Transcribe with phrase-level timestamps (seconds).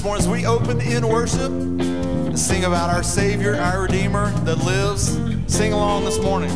[0.00, 4.56] this morning as we open in worship and sing about our Savior, our Redeemer that
[4.64, 5.18] lives.
[5.46, 6.50] Sing along this morning.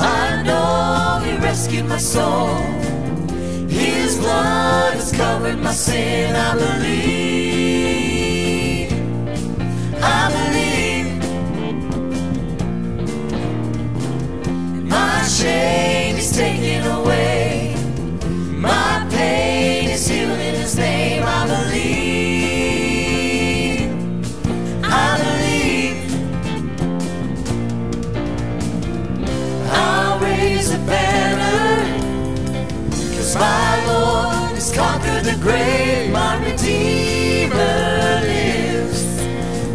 [0.00, 2.56] I know He rescued my soul.
[3.68, 6.34] His blood has covered my sin.
[6.34, 8.90] I believe.
[10.02, 11.06] I believe.
[14.88, 17.43] My shame is taken away.
[30.94, 31.76] Banner.
[33.16, 36.12] Cause my Lord has conquered the grave.
[36.12, 37.76] My Redeemer
[38.28, 39.00] lives.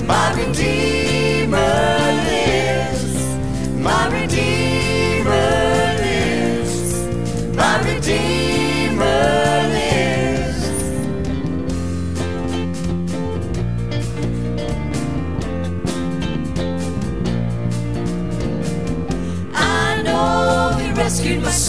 [0.08, 0.99] My Redeemer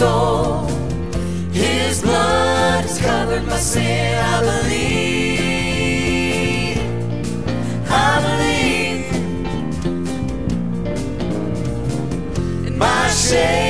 [0.00, 0.64] soul.
[1.52, 4.16] His blood has covered my sin.
[4.32, 5.58] I believe.
[8.08, 9.02] I believe.
[12.66, 13.69] And my shame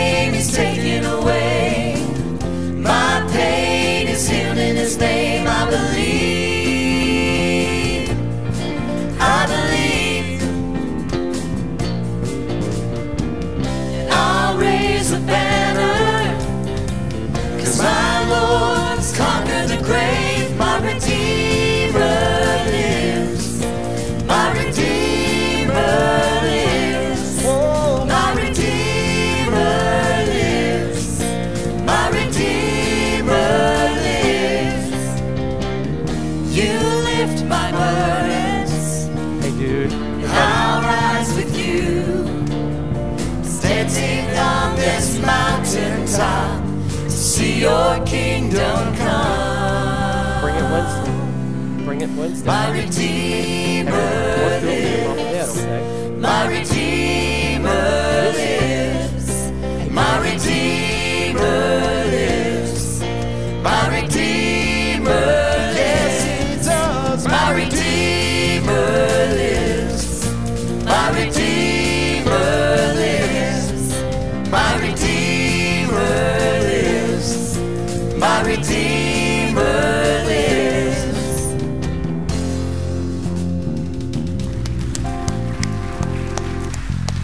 [44.81, 46.65] this mountain top
[47.05, 50.41] to see your kingdom come.
[50.41, 51.85] Bring it Wednesday.
[51.85, 52.47] Bring it Wednesday.
[52.47, 56.21] My Redeemer it with Mom and lives.
[56.23, 58.10] My Redeemer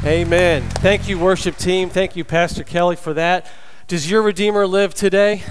[0.07, 0.63] Amen.
[0.63, 1.91] Thank you, worship team.
[1.91, 3.51] Thank you, Pastor Kelly, for that.
[3.89, 5.43] Does your Redeemer live today?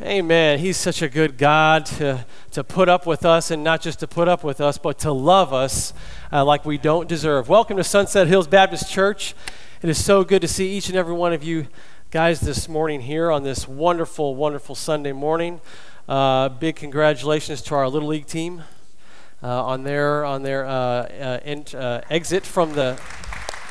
[0.00, 0.60] Amen.
[0.60, 4.06] He's such a good God to, to put up with us, and not just to
[4.06, 5.92] put up with us, but to love us
[6.32, 7.48] uh, like we don't deserve.
[7.48, 9.34] Welcome to Sunset Hills Baptist Church.
[9.82, 11.66] It is so good to see each and every one of you
[12.12, 15.60] guys this morning here on this wonderful, wonderful Sunday morning.
[16.08, 18.62] Uh, big congratulations to our Little League team
[19.42, 22.96] uh, on their, on their uh, uh, ent- uh, exit from the,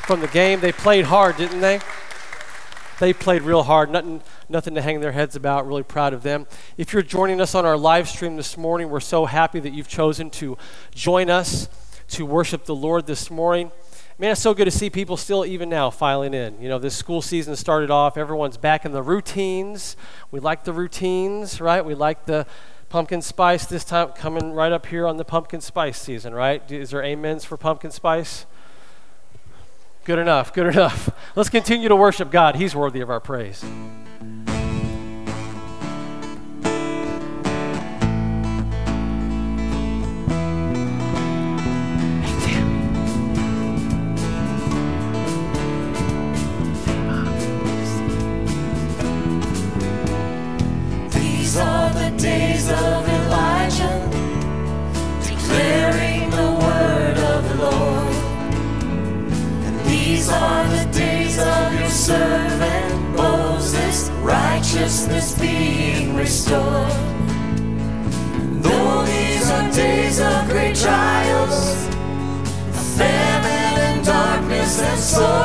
[0.08, 0.62] from the game.
[0.62, 1.82] They played hard, didn't they?
[3.02, 3.92] They played real hard.
[3.92, 5.68] Nothing, nothing to hang their heads about.
[5.68, 6.48] Really proud of them.
[6.78, 9.90] If you're joining us on our live stream this morning, we're so happy that you've
[9.90, 10.58] chosen to
[10.96, 11.68] join us
[12.12, 13.70] to worship the Lord this morning.
[14.18, 16.62] Man, it's so good to see people still, even now, filing in.
[16.62, 18.16] You know, this school season started off.
[18.18, 19.98] Everyone's back in the routines.
[20.32, 21.84] We like the routines, right?
[21.84, 22.48] We like the
[22.88, 26.64] pumpkin spice this time, coming right up here on the pumpkin spice season, right?
[26.72, 28.46] Is there amens for pumpkin spice?
[30.08, 31.10] Good enough, good enough.
[31.36, 32.56] Let's continue to worship God.
[32.56, 33.62] He's worthy of our praise.
[66.28, 66.92] Restored.
[68.66, 71.88] Though these are days of great trials,
[72.98, 75.37] famine and darkness and sword,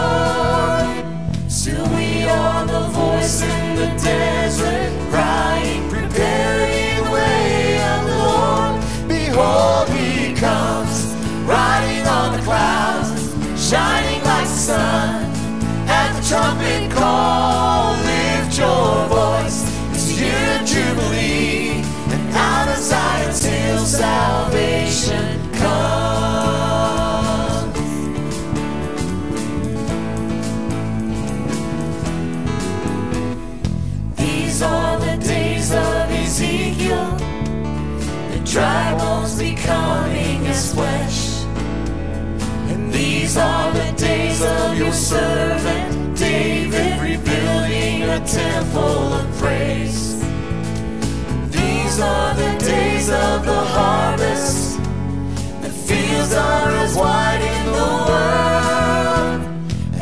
[44.43, 50.21] of your servant David, rebuilding a temple of praise.
[51.51, 54.79] These are the days of the harvest.
[55.63, 59.41] The fields are as wide in the world,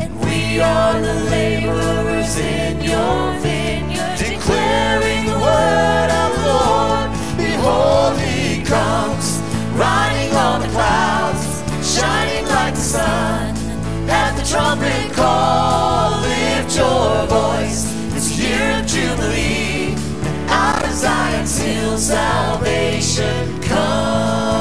[0.01, 3.30] and we are the laborers in your
[14.51, 17.87] trumpet call, lift your voice.
[18.13, 19.95] It's year of jubilee,
[20.27, 24.51] and out of Zion's hill salvation comes.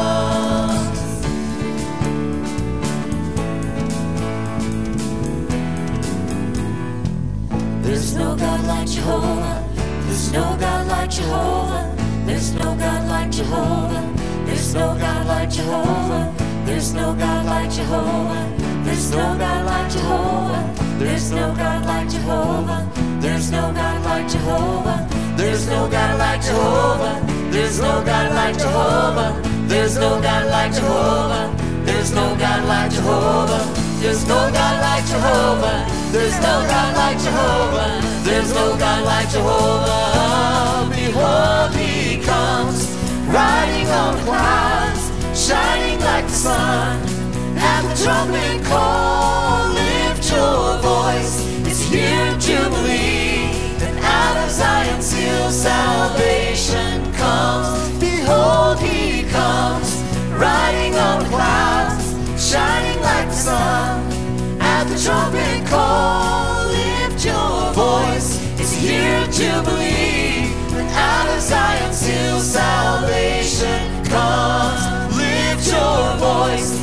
[7.84, 9.68] There's no God like Jehovah.
[10.06, 11.96] There's no God like Jehovah.
[12.26, 14.14] There's no God like Jehovah.
[14.46, 16.32] There's no God like Jehovah.
[16.64, 18.69] There's no God like Jehovah.
[18.90, 20.74] There's no God like Jehovah.
[20.98, 22.90] There's no God like Jehovah.
[23.20, 25.08] There's no God like Jehovah.
[25.36, 27.22] There's no God like Jehovah.
[27.52, 29.40] There's no God like Jehovah.
[29.68, 31.56] There's no God like Jehovah.
[31.86, 33.62] There's no God like Jehovah.
[34.00, 35.86] There's no God like Jehovah.
[36.10, 38.00] There's no God like Jehovah.
[38.24, 40.90] There's no God like Jehovah.
[40.90, 42.90] Behold, he comes,
[43.28, 47.19] riding on clouds, shining like the sun.
[47.62, 51.44] At the trumpet call, lift your voice.
[51.66, 53.52] It's here jubilee,
[53.84, 57.68] and out of Zion's hill salvation comes.
[58.00, 60.02] Behold, he comes,
[60.32, 62.06] riding on the clouds,
[62.50, 64.60] shining like the sun.
[64.60, 68.40] At the trumpet call, lift your voice.
[68.58, 70.48] It's here jubilee,
[70.78, 74.82] and out of Zion's hill salvation comes.
[75.14, 76.79] Lift your voice.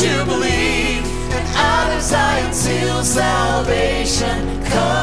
[0.00, 5.00] Year jubilee, and salvation comes.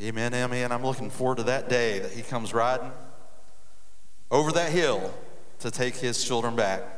[0.00, 0.72] Amen, amen.
[0.72, 2.90] I'm looking forward to that day that he comes riding
[4.30, 5.12] over that hill
[5.58, 6.97] to take his children back.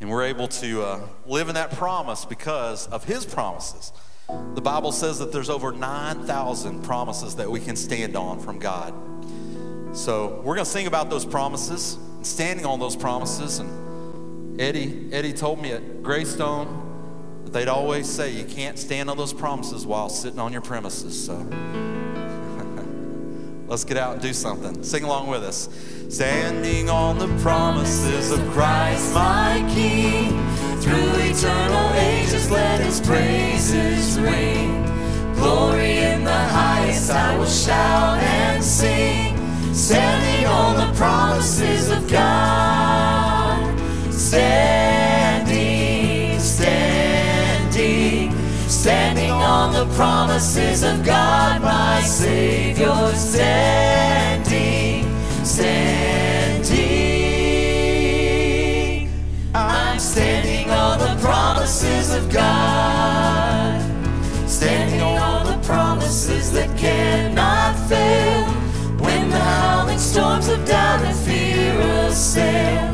[0.00, 3.92] And we're able to uh, live in that promise because of his promises.
[4.54, 8.92] The Bible says that there's over 9,000 promises that we can stand on from God.
[9.96, 13.58] So we're going to sing about those promises, standing on those promises.
[13.60, 19.16] And Eddie, Eddie told me at Greystone that they'd always say you can't stand on
[19.16, 21.24] those promises while sitting on your premises.
[21.24, 21.36] So
[23.68, 24.82] let's get out and do something.
[24.82, 25.68] Sing along with us.
[26.08, 30.30] Standing on the promises of Christ, my King.
[30.80, 34.84] Through eternal ages, let his praises ring.
[35.34, 39.36] Glory in the highest, I will shout and sing.
[39.74, 43.76] Standing on the promises of God.
[44.12, 45.50] Standing,
[46.40, 48.32] standing,
[48.68, 49.15] standing
[49.66, 52.94] on the promises of God, my Savior.
[53.14, 55.04] Standing,
[55.44, 56.76] standing.
[59.54, 63.82] I'm standing on the promises of God.
[64.46, 68.44] Standing on the promises that cannot fail.
[69.04, 72.92] When the howling storms of doubt and fear assail,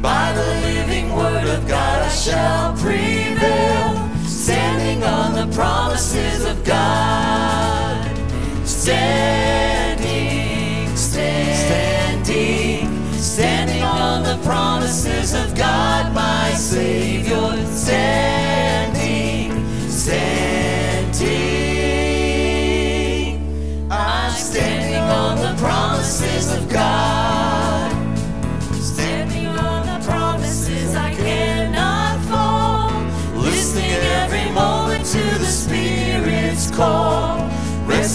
[0.00, 4.03] by the living word of God I shall prevail.
[4.44, 8.14] Standing on the promises of God.
[8.66, 10.04] Standing,
[10.94, 12.28] standing,
[13.14, 17.56] standing on the promises of God, my Savior.
[17.74, 19.50] Standing,
[19.88, 20.33] standing.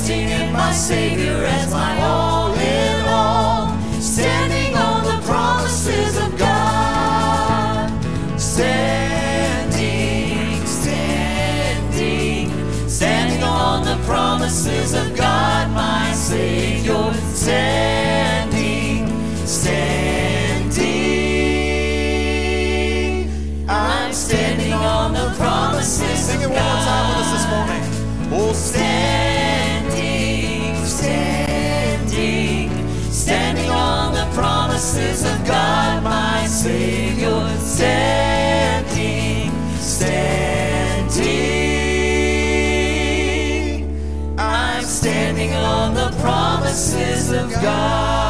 [0.10, 3.78] Resting in my Savior as my all in all.
[4.01, 7.92] Standing on the promises of God.
[8.39, 9.75] Standing,
[10.66, 12.50] standing,
[12.89, 17.13] standing on the promises of God, my Savior.
[17.36, 17.99] Standing,
[37.79, 41.15] standing, standing.
[44.38, 48.28] I'm standing on the promises of God.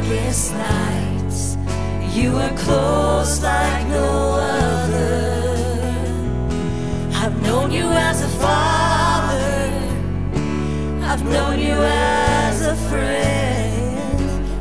[0.00, 1.56] Darkest nights.
[2.14, 5.56] You are close like no other.
[7.14, 9.72] I've known you as a father.
[11.02, 14.20] I've known you as a friend,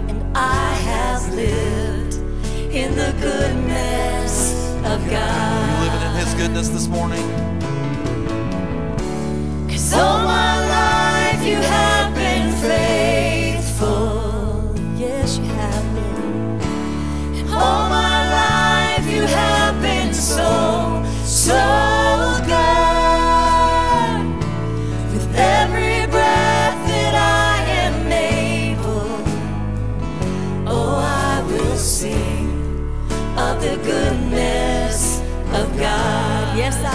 [0.10, 2.16] and I have lived
[2.74, 4.54] in the goodness
[4.86, 5.84] of You God.
[5.84, 7.26] living in His goodness this morning?
[9.70, 11.15] Cause all my life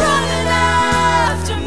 [0.00, 1.59] running after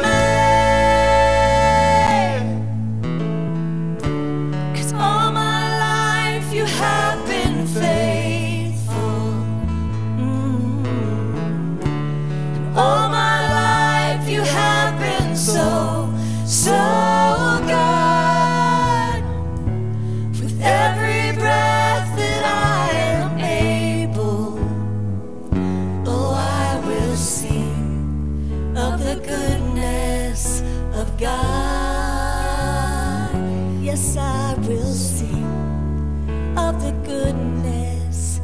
[37.14, 38.40] goodness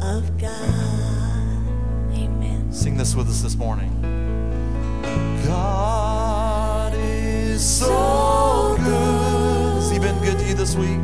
[0.00, 1.62] of God.
[2.12, 2.68] Amen.
[2.70, 3.90] Sing this with us this morning.
[5.46, 9.74] God is so good.
[9.76, 11.00] Has He been good to you this week?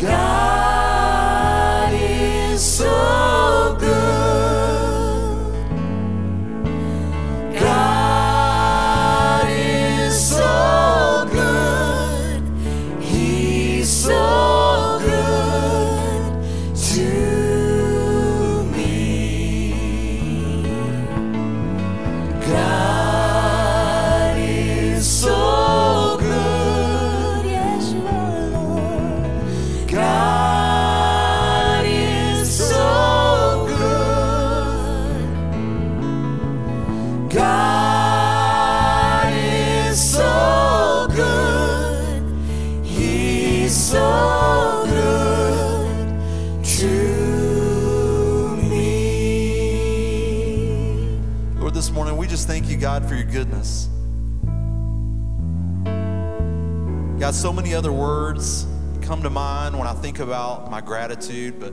[0.00, 3.19] God is so
[53.40, 53.88] goodness.
[57.18, 58.66] God, so many other words
[59.00, 61.72] come to mind when I think about my gratitude, but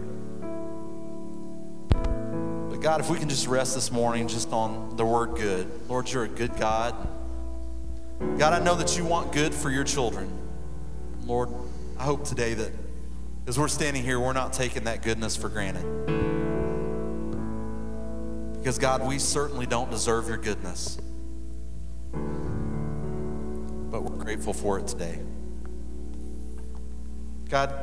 [2.69, 5.69] but God, if we can just rest this morning just on the word good.
[5.89, 6.95] Lord, you're a good God.
[8.37, 10.31] God, I know that you want good for your children.
[11.25, 11.49] Lord,
[11.99, 12.71] I hope today that
[13.45, 15.83] as we're standing here, we're not taking that goodness for granted.
[18.53, 20.97] Because, God, we certainly don't deserve your goodness.
[24.27, 25.17] Grateful for it today.
[27.47, 27.73] God,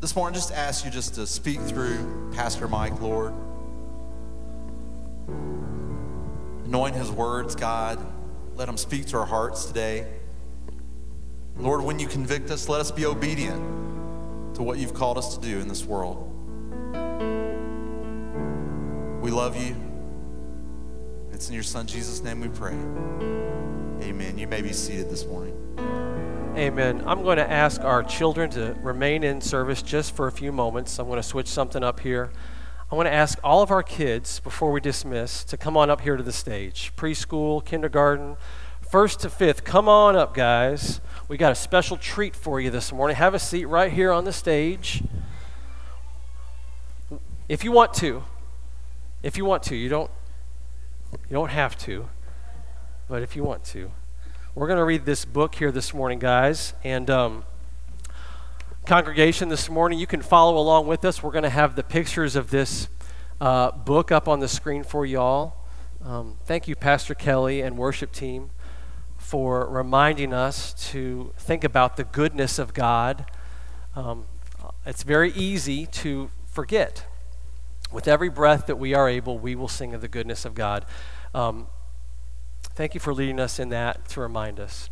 [0.00, 3.34] this morning, just ask you just to speak through Pastor Mike, Lord.
[6.64, 7.98] Anoint his words, God.
[8.54, 10.06] Let him speak to our hearts today.
[11.58, 15.42] Lord, when you convict us, let us be obedient to what you've called us to
[15.42, 16.22] do in this world.
[19.20, 19.76] We love you.
[21.32, 22.72] It's in your son Jesus' name we pray.
[24.08, 24.38] Amen.
[24.38, 25.65] You may be seated this morning.
[25.78, 27.02] Amen.
[27.06, 30.98] I'm going to ask our children to remain in service just for a few moments.
[30.98, 32.30] I'm going to switch something up here.
[32.90, 36.00] I want to ask all of our kids before we dismiss to come on up
[36.00, 36.92] here to the stage.
[36.96, 38.36] Preschool, kindergarten,
[38.80, 39.64] first to fifth.
[39.64, 41.00] Come on up, guys.
[41.28, 43.16] We got a special treat for you this morning.
[43.16, 45.02] Have a seat right here on the stage.
[47.48, 48.24] If you want to,
[49.22, 50.10] if you want to, you don't
[51.28, 52.08] you don't have to,
[53.08, 53.90] but if you want to.
[54.56, 56.72] We're going to read this book here this morning, guys.
[56.82, 57.44] And um,
[58.86, 61.22] congregation, this morning, you can follow along with us.
[61.22, 62.88] We're going to have the pictures of this
[63.38, 65.56] uh, book up on the screen for y'all.
[66.02, 68.48] Um, thank you, Pastor Kelly and worship team,
[69.18, 73.26] for reminding us to think about the goodness of God.
[73.94, 74.24] Um,
[74.86, 77.04] it's very easy to forget.
[77.92, 80.86] With every breath that we are able, we will sing of the goodness of God.
[81.34, 81.66] Um,
[82.76, 84.90] Thank you for leading us in that to remind us.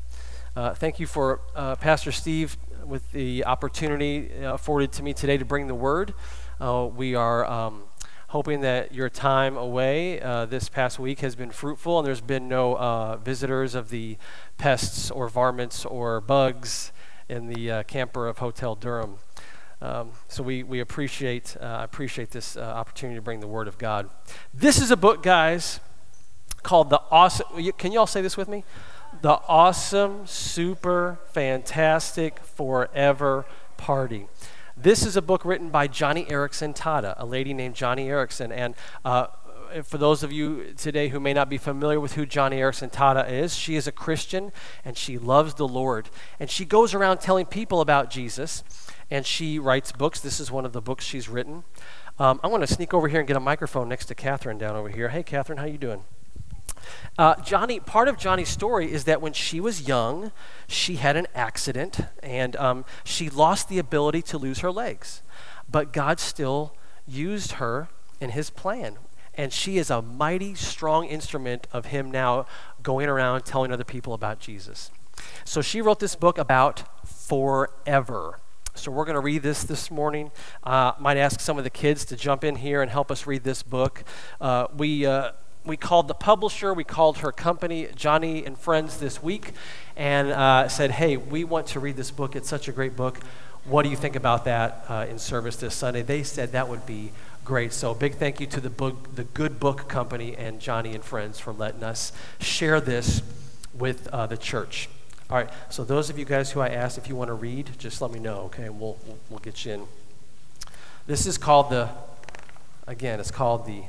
[0.57, 5.37] Uh, thank you for uh, Pastor Steve with the opportunity uh, afforded to me today
[5.37, 6.15] to bring the word.
[6.59, 7.83] Uh, we are um,
[8.29, 12.49] hoping that your time away uh, this past week has been fruitful and there's been
[12.49, 14.17] no uh, visitors of the
[14.57, 16.91] pests or varmints or bugs
[17.29, 19.17] in the camper of Hotel Durham.
[19.83, 24.09] Um, so we, we appreciate, appreciate this opportunity to bring the word of God.
[24.55, 25.81] This is a book, guys
[26.65, 27.47] called the awesome.
[27.79, 28.65] Can you all say this with me?
[29.23, 33.47] The awesome, super, fantastic, forever
[33.77, 34.27] party.
[34.77, 38.75] This is a book written by Joni Eareckson Tada, a lady named Joni Eareckson, And
[39.05, 39.29] uh,
[39.85, 43.31] for those of you today who may not be familiar with who Joni Eareckson Tada
[43.31, 44.53] is, she is a Christian
[44.85, 46.11] and she loves the Lord.
[46.41, 48.65] And she goes around telling people about Jesus
[49.11, 50.21] and she writes books.
[50.21, 51.65] This is one of the books she's written.
[52.19, 54.77] Um, I want to sneak over here and get a microphone next to Catherine down
[54.77, 55.09] over here.
[55.09, 56.05] Hey, Catherine, how you doing?
[57.19, 60.33] Uh, Joni, part of Joni's story is that when she was young,
[60.67, 65.23] she had an accident and um, she lost the ability to lose her legs.
[65.71, 66.75] But God still
[67.07, 67.89] used her
[68.21, 68.99] in his plan.
[69.37, 72.47] And she is a mighty, strong instrument of him now
[72.83, 74.91] going around telling other people about Jesus.
[75.45, 78.39] So she wrote this book about forever.
[78.77, 80.33] So we're going to read this this morning.
[80.63, 83.45] Uh, might ask some of the kids to jump in here and help us read
[83.45, 84.05] this book.
[84.41, 85.33] Uh, we uh,
[85.65, 89.53] we called the publisher, we called her company, Joni and Friends, this week,
[89.97, 92.37] and uh, said, hey, we want to read this book.
[92.37, 93.21] It's such a great book.
[93.65, 96.03] What do you think about that uh, in service this Sunday?
[96.03, 97.13] They said that would be
[97.47, 97.73] great.
[97.73, 101.39] So, big thank you to the, book, the Good Book Company and Joni and Friends
[101.39, 103.23] for letting us share this
[103.73, 104.91] with uh, the church.
[105.31, 107.71] All right, so those of you guys who I asked if you want to read,
[107.79, 108.69] just let me know, okay?
[108.69, 109.83] We'll, we'll, we'll get you in.
[111.07, 111.89] This is called the,
[112.87, 113.85] again, it's called the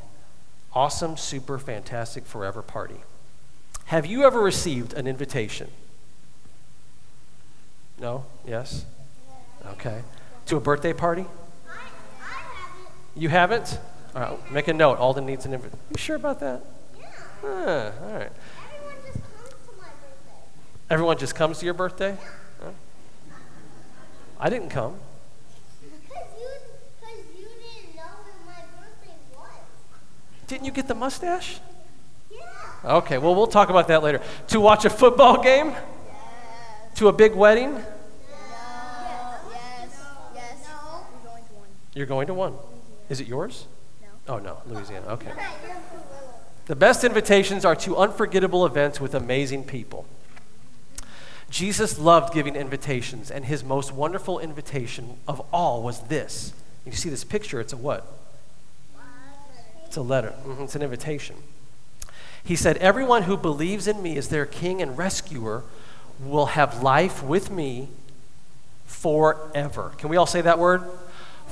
[0.76, 2.98] awesome, super, fantastic, forever party.
[3.86, 5.70] Have you ever received an invitation?
[8.00, 8.26] No?
[8.46, 8.86] Yes?
[9.66, 10.02] Okay.
[10.48, 11.26] To a birthday party?
[13.16, 13.80] You haven't?
[14.14, 14.98] All right, make a note.
[14.98, 15.80] Alden needs an invitation.
[15.92, 16.62] You sure about that?
[17.00, 17.06] Yeah.
[17.44, 18.32] Ah, all right.
[18.70, 20.42] Everyone just comes to my birthday.
[20.90, 22.18] Everyone just comes to your birthday?
[22.62, 22.72] Huh?
[24.40, 24.96] I didn't come.
[25.82, 26.48] Because you,
[27.00, 29.64] because you didn't know when my birthday was.
[30.48, 31.60] Didn't you get the mustache?
[32.32, 32.42] Yeah.
[32.84, 34.22] Okay, well, we'll talk about that later.
[34.50, 35.68] To watch a football game?
[35.70, 35.80] Yes.
[36.96, 37.74] To a big wedding?
[37.74, 37.82] No.
[39.52, 40.00] Yes.
[40.36, 40.68] Yes.
[40.68, 41.06] No.
[41.12, 41.68] We're going to one.
[41.94, 42.54] You're going to one.
[43.10, 43.66] Is it yours?
[44.02, 44.36] No.
[44.36, 45.08] Oh, no, Louisiana.
[45.08, 45.32] Okay.
[45.32, 45.82] Okay, you're too
[46.12, 46.42] little.
[46.68, 50.06] The best invitations are to unforgettable events with amazing people.
[51.50, 56.54] Jesus loved giving invitations, and his most wonderful invitation of all was this.
[56.86, 58.06] You see this picture, it's a what?
[59.96, 61.38] It's a letter, it's an invitation.
[62.44, 65.64] He said, Everyone who believes in me as their king and rescuer
[66.20, 67.88] will have life with me
[68.86, 69.94] forever.
[69.98, 70.84] Can we all say that word?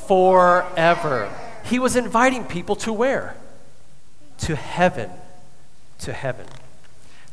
[0.09, 1.33] Forever.
[1.63, 3.37] He was inviting people to where?
[4.39, 5.09] To heaven.
[5.99, 6.47] To heaven.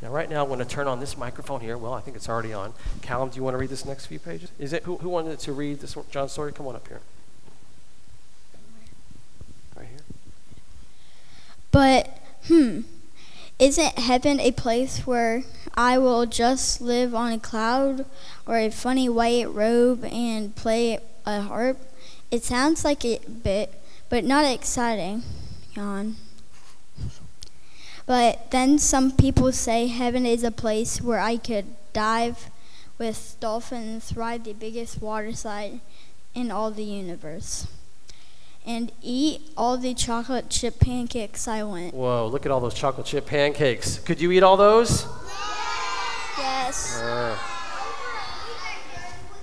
[0.02, 1.76] Now, right now, I want to turn on this microphone here.
[1.76, 2.72] Well, I think it's already on.
[3.02, 4.52] Callum, do you want to read this next few pages?
[4.60, 5.96] Is it who, who wanted to read this?
[6.12, 6.52] John story?
[6.52, 7.00] Come on up here.
[9.76, 9.98] Right here.
[11.70, 12.80] But, hmm,
[13.59, 18.06] isn't heaven a place where I will just live on a cloud
[18.46, 21.78] or a funny white robe and play a harp?
[22.30, 25.22] It sounds like a bit, but not exciting.
[25.76, 26.16] Yawn.
[28.06, 32.50] But then some people say heaven is a place where I could dive
[32.98, 35.80] with dolphins, ride the biggest water slide
[36.35, 37.66] in all the universe,
[38.70, 41.92] and eat all the chocolate chip pancakes I want.
[41.92, 43.98] Whoa, look at all those chocolate chip pancakes.
[43.98, 45.06] Could you eat all those?
[46.38, 47.00] Yes.
[47.00, 47.37] Uh,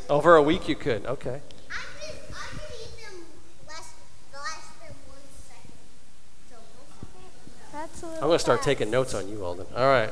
[0.09, 1.05] over a week you could.
[1.05, 1.41] Okay.
[1.69, 3.25] I could, I could eat them
[3.67, 3.93] less,
[4.31, 5.75] less than one second.
[6.49, 7.73] So one second.
[7.73, 9.65] That's a I'm going to start taking notes on you, Alden.
[9.75, 10.11] All right.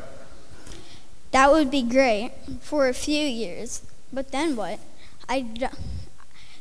[1.31, 3.81] That would be great for a few years.
[4.11, 4.79] But then what?
[5.29, 5.67] I d-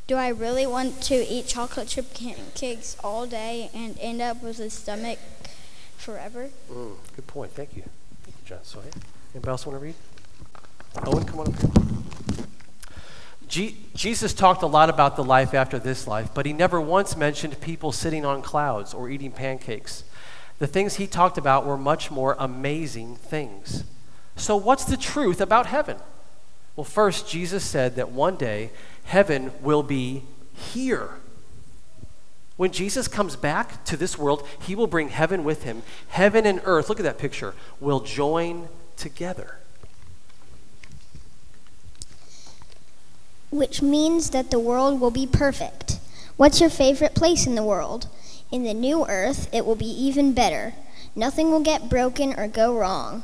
[0.06, 4.58] do I really want to eat chocolate chip pancakes all day and end up with
[4.58, 5.18] a stomach
[5.96, 6.50] forever?
[6.70, 7.52] Mm, good point.
[7.52, 7.84] Thank you.
[8.22, 8.84] Thank you, John Sawyer.
[9.34, 9.94] Anybody else want to read?
[11.06, 12.46] Owen, come on up here.
[13.48, 17.16] Je- Jesus talked a lot about the life after this life, but he never once
[17.16, 20.04] mentioned people sitting on clouds or eating pancakes.
[20.58, 23.84] The things he talked about were much more amazing things.
[24.36, 25.96] So, what's the truth about heaven?
[26.76, 28.70] Well, first, Jesus said that one day
[29.04, 31.10] heaven will be here.
[32.56, 35.82] When Jesus comes back to this world, he will bring heaven with him.
[36.08, 39.58] Heaven and earth, look at that picture, will join together.
[43.54, 46.00] which means that the world will be perfect.
[46.36, 48.08] What's your favorite place in the world?
[48.50, 50.74] In the new earth, it will be even better.
[51.14, 53.22] Nothing will get broken or go wrong.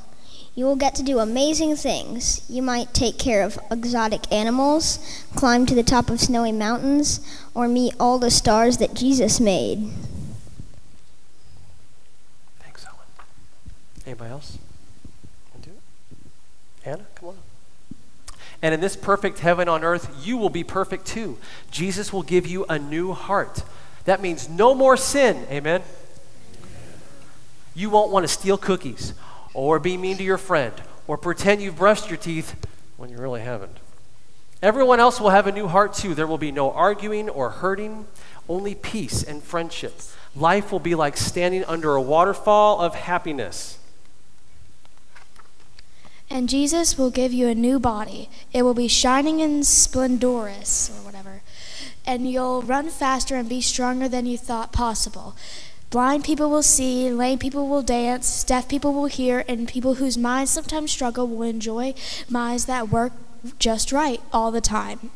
[0.54, 2.44] You will get to do amazing things.
[2.48, 4.98] You might take care of exotic animals,
[5.36, 7.20] climb to the top of snowy mountains,
[7.54, 9.90] or meet all the stars that Jesus made.
[12.58, 12.98] Thanks, Ellen.
[14.04, 14.58] Anybody else?
[15.62, 16.84] Do it?
[16.84, 17.38] Hannah, come on.
[18.60, 21.38] And in this perfect heaven on earth, you will be perfect too.
[21.70, 23.62] Jesus will give you a new heart.
[24.04, 25.46] That means no more sin.
[25.48, 25.82] Amen.
[27.74, 29.14] You won't want to steal cookies
[29.54, 30.74] or be mean to your friend
[31.06, 32.54] or pretend you've brushed your teeth
[32.96, 33.78] when you really haven't.
[34.62, 36.14] Everyone else will have a new heart too.
[36.14, 38.06] There will be no arguing or hurting,
[38.48, 40.00] only peace and friendship.
[40.36, 43.78] Life will be like standing under a waterfall of happiness.
[46.28, 48.28] And Jesus will give you a new body.
[48.52, 51.42] It will be shining and splendorous, or whatever.
[52.06, 55.34] And you'll run faster and be stronger than you thought possible.
[55.90, 60.16] Blind people will see, lame people will dance, deaf people will hear, and people whose
[60.16, 61.94] minds sometimes struggle will enjoy
[62.28, 63.12] minds that work
[63.58, 65.10] just right all the time.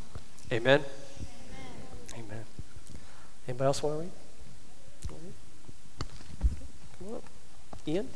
[0.50, 0.82] Amen.
[2.14, 2.44] Amen.
[3.46, 4.10] Anybody else want to read?
[7.86, 8.08] Ian?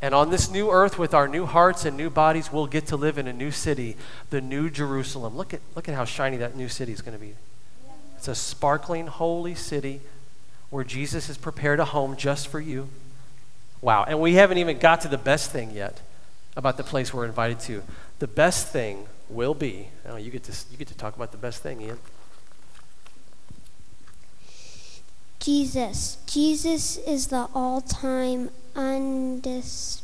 [0.00, 2.96] And on this new earth, with our new hearts and new bodies, we'll get to
[2.96, 3.96] live in a new city,
[4.30, 5.36] the New Jerusalem.
[5.36, 7.34] Look at, look at how shiny that new city is going to be.
[8.16, 10.00] It's a sparkling, holy city
[10.70, 12.88] where Jesus has prepared a home just for you.
[13.80, 14.04] Wow.
[14.04, 16.00] And we haven't even got to the best thing yet
[16.56, 17.82] about the place we're invited to.
[18.18, 19.88] The best thing will be.
[20.06, 21.98] Oh, you get to you get to talk about the best thing, Ian.
[25.38, 26.18] Jesus.
[26.26, 30.02] Jesus is the all time, undisputed,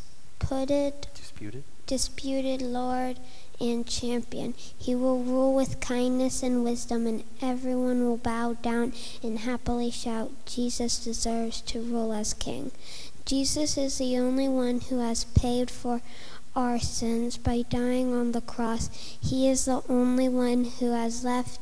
[1.14, 1.64] Disputed.
[1.86, 3.18] disputed Lord
[3.60, 4.54] and champion.
[4.76, 10.30] He will rule with kindness and wisdom, and everyone will bow down and happily shout,
[10.46, 12.70] Jesus deserves to rule as king.
[13.24, 16.02] Jesus is the only one who has paid for
[16.54, 18.90] our sins by dying on the cross.
[19.20, 21.58] He is the only one who has left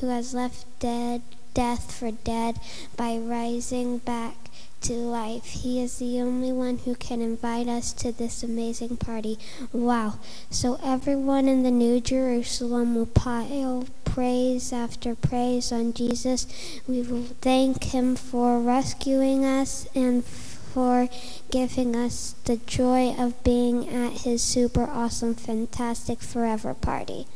[0.00, 1.22] who has left dead
[1.54, 2.60] death for dead
[2.96, 4.36] by rising back
[4.82, 5.44] to life.
[5.44, 9.38] He is the only one who can invite us to this amazing party.
[9.72, 10.18] Wow.
[10.50, 16.46] So everyone in the New Jerusalem will pile praise after praise on Jesus.
[16.86, 21.08] We will thank him for rescuing us and for
[21.50, 27.26] giving us the joy of being at his super awesome, fantastic forever party.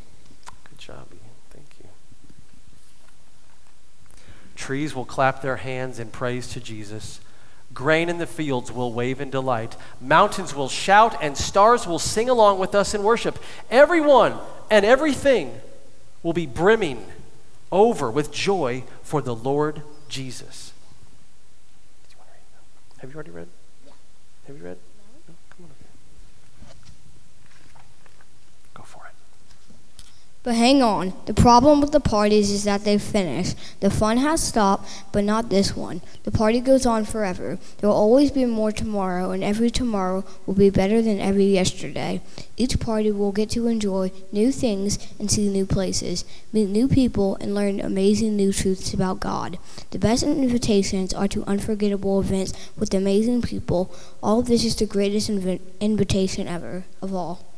[0.68, 1.20] Good job, Ian.
[1.50, 1.88] Thank you.
[4.54, 7.20] Trees will clap their hands in praise to Jesus.
[7.74, 9.76] Grain in the fields will wave in delight.
[10.00, 13.38] Mountains will shout, and stars will sing along with us in worship.
[13.70, 14.38] Everyone
[14.70, 15.60] and everything
[16.22, 17.04] will be brimming
[17.70, 20.72] over with joy for the Lord Jesus.
[22.98, 23.48] Have you already read?
[23.84, 23.92] Yeah.
[24.46, 24.76] Have you read?
[25.26, 25.34] No?
[25.50, 26.76] Come on up here.
[28.74, 30.04] Go for it.
[30.44, 31.12] But hang on.
[31.26, 33.56] The problem with the parties is that they've finished.
[33.78, 36.00] The fun has stopped, but not this one.
[36.24, 37.60] The party goes on forever.
[37.78, 42.22] There will always be more tomorrow, and every tomorrow will be better than every yesterday.
[42.56, 47.36] Each party will get to enjoy new things and see new places, meet new people,
[47.36, 49.60] and learn amazing new truths about God.
[49.92, 53.94] The best invitations are to unforgettable events with amazing people.
[54.20, 57.51] All of this is the greatest invi- invitation ever of all.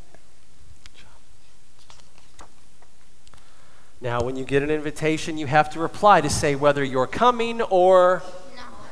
[4.05, 7.63] Now, when you get an invitation, you have to reply to say whether you're coming
[7.63, 8.23] or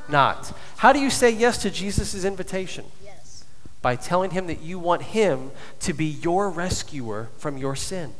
[0.08, 0.56] not.
[0.78, 2.86] How do you say yes to Jesus' invitation?
[3.04, 3.44] Yes.
[3.82, 8.14] By telling him that you want him to be your rescuer from your sin.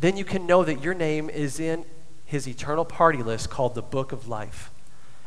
[0.00, 1.84] Then you can know that your name is in
[2.24, 4.72] his eternal party list called the Book of Life.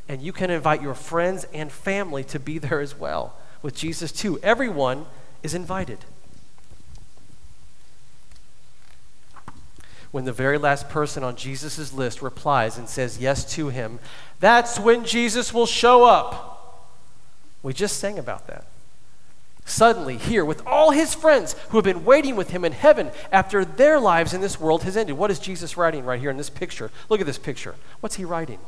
[0.10, 4.12] And you can invite your friends and family to be there as well with Jesus,
[4.12, 4.38] too.
[4.44, 5.06] Everyone
[5.44, 6.00] is invited.
[10.14, 13.98] When the very last person on Jesus' list replies and says yes to him,
[14.40, 16.92] that's when Jesus will show up.
[17.64, 18.68] We just sang about that.
[19.66, 23.66] Suddenly, here, with all his friends who have been waiting with him in heaven after
[23.66, 25.18] their lives in this world has ended.
[25.18, 26.92] What is Jesus writing right here in this picture?
[27.10, 27.74] Look at this picture.
[28.00, 28.60] What's he writing?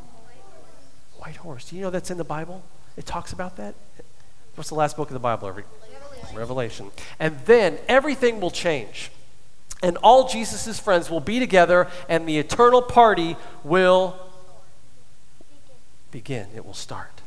[1.19, 1.69] White horse.
[1.69, 2.63] Do you know that's in the Bible?
[2.97, 3.75] It talks about that.
[4.55, 5.49] What's the last book of the Bible?
[5.49, 6.36] Revelation.
[6.36, 6.91] Revelation.
[7.19, 9.12] And then everything will change
[9.83, 14.17] and all Jesus' friends will be together, and the eternal party will
[16.11, 16.47] begin.
[16.55, 17.21] It will start.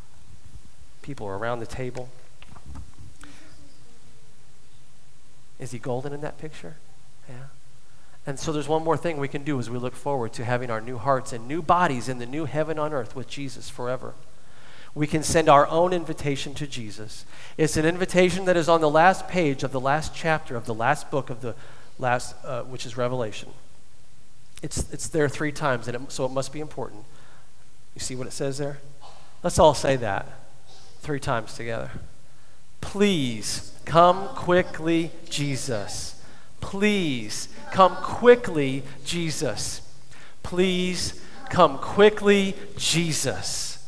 [1.02, 2.08] People are around the table.
[5.58, 6.76] Is he golden in that picture?
[7.28, 7.34] Yeah.
[8.26, 10.70] And so there's one more thing we can do as we look forward to having
[10.70, 14.14] our new hearts and new bodies in the new heaven on earth with Jesus forever.
[14.94, 17.24] We can send our own invitation to Jesus.
[17.56, 20.74] It's an invitation that is on the last page of the last chapter of the
[20.74, 21.54] last book of the
[21.98, 23.50] last, uh, which is Revelation.
[24.62, 27.04] It's, it's there three times, and it, so it must be important.
[27.94, 28.78] You see what it says there?
[29.42, 30.26] Let's all say that
[31.00, 31.90] three times together.
[32.80, 36.20] Please come quickly, Jesus.
[36.60, 39.80] Please come quickly, Jesus.
[40.42, 43.86] Please come quickly, Jesus.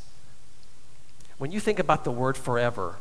[1.38, 2.96] When you think about the word forever,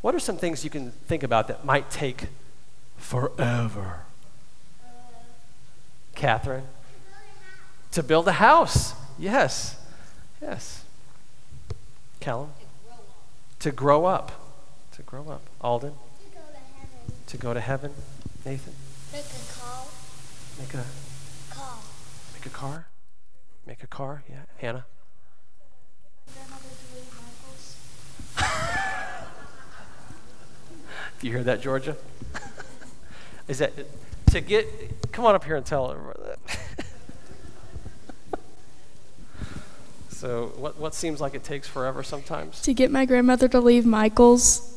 [0.00, 2.26] what are some things you can think about that might take
[2.98, 4.00] forever?
[6.14, 6.66] Catherine?
[7.92, 8.94] To build a house.
[9.18, 9.76] Yes.
[10.42, 10.84] Yes.
[12.20, 12.50] Callum?
[13.60, 14.32] To grow up.
[14.92, 15.42] To grow up.
[15.60, 15.94] Alden?
[17.28, 17.92] To go to heaven.
[18.44, 18.74] Nathan?
[19.12, 19.88] Make a call.
[20.58, 20.84] Make a
[21.50, 21.82] Call.
[22.34, 22.86] make a car?
[23.66, 24.22] Make a car?
[24.28, 24.36] Yeah.
[24.58, 24.84] Hannah?
[31.20, 31.96] Do you hear that, Georgia?
[33.48, 33.72] Is that
[34.34, 36.38] to get come on up here and tell her that.
[40.08, 42.60] so what what seems like it takes forever sometimes?
[42.62, 44.76] To get my grandmother to leave Michael's.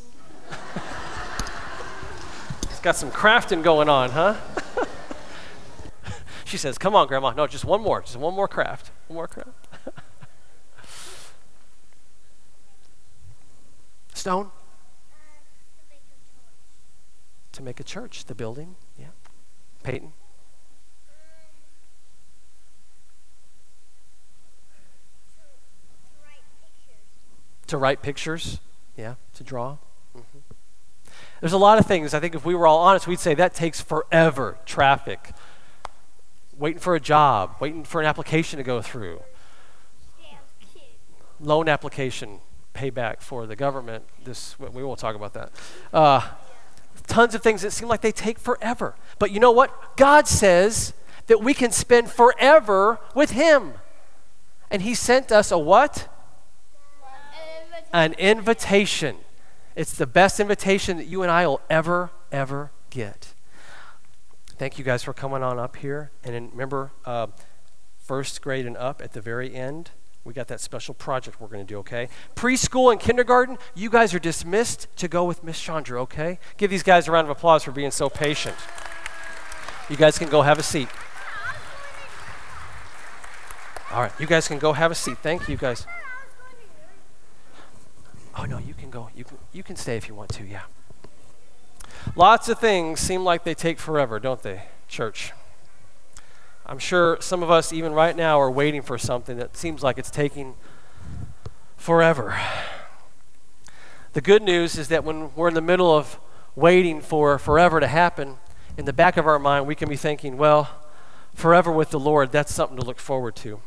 [2.70, 4.36] It's got some crafting going on, huh?
[6.45, 7.32] she says, "Come on, Grandma.
[7.32, 8.01] No, just one more.
[8.01, 8.91] Just one more craft.
[9.08, 9.49] One more craft."
[14.14, 14.51] Stone
[17.53, 18.76] to make a church, the building.
[18.99, 19.08] Yeah.
[19.84, 20.13] Peyton.
[27.67, 28.59] To write pictures.
[28.95, 29.15] Yeah.
[29.36, 29.78] To draw.
[30.15, 30.23] Mhm.
[31.41, 32.13] There's a lot of things.
[32.13, 34.57] I think if we were all honest, we'd say that takes forever.
[34.65, 35.32] Traffic,
[36.57, 39.21] waiting for a job, waiting for an application to go through,
[41.39, 42.39] loan application,
[42.73, 44.05] payback for the government.
[44.23, 45.51] This we won't talk about that.
[45.93, 46.28] Uh,
[47.08, 48.95] tons of things that seem like they take forever.
[49.18, 49.97] But you know what?
[49.97, 50.93] God says
[51.28, 53.74] that we can spend forever with Him,
[54.70, 56.08] and He sent us a what?
[57.93, 59.18] An invitation.
[59.76, 63.34] It's the best invitation that you and I will ever, ever get.
[64.58, 66.12] Thank you guys for coming on up here.
[66.24, 67.28] And remember, uh,
[67.99, 69.91] first grade and up at the very end,
[70.28, 72.09] we got that special project we're going to do, okay?
[72.36, 76.38] Preschool and kindergarten, you guys are dismissed to go with Miss Chandra, okay?
[76.57, 78.55] Give these guys a round of applause for being so patient.
[79.89, 80.89] You guys can go have a seat.
[83.89, 85.17] All right, you guys can go have a seat.
[85.19, 85.88] Thank you guys.
[88.38, 89.09] Oh, no, you can go.
[89.15, 90.63] You can, you can stay if you want to, yeah.
[92.17, 95.32] Lots of things seem like they take forever, don't they, church?
[96.70, 99.97] I'm sure some of us, even right now, are waiting for something that seems like
[99.97, 100.55] it's taking
[101.78, 102.38] forever.
[104.11, 106.20] The good news is that when we're in the middle of
[106.55, 108.36] waiting for forever to happen,
[108.78, 110.70] in the back of our mind, we can be thinking, well,
[111.34, 113.61] forever with the Lord, that's something to look forward to.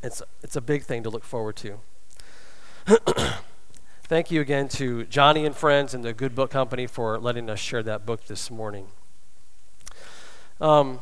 [0.00, 1.80] It's, it's a big thing to look forward to.
[4.04, 7.58] Thank you again to Joni and Friends and the Good Book Company for letting us
[7.58, 8.86] share that book this morning.
[10.60, 11.00] Um,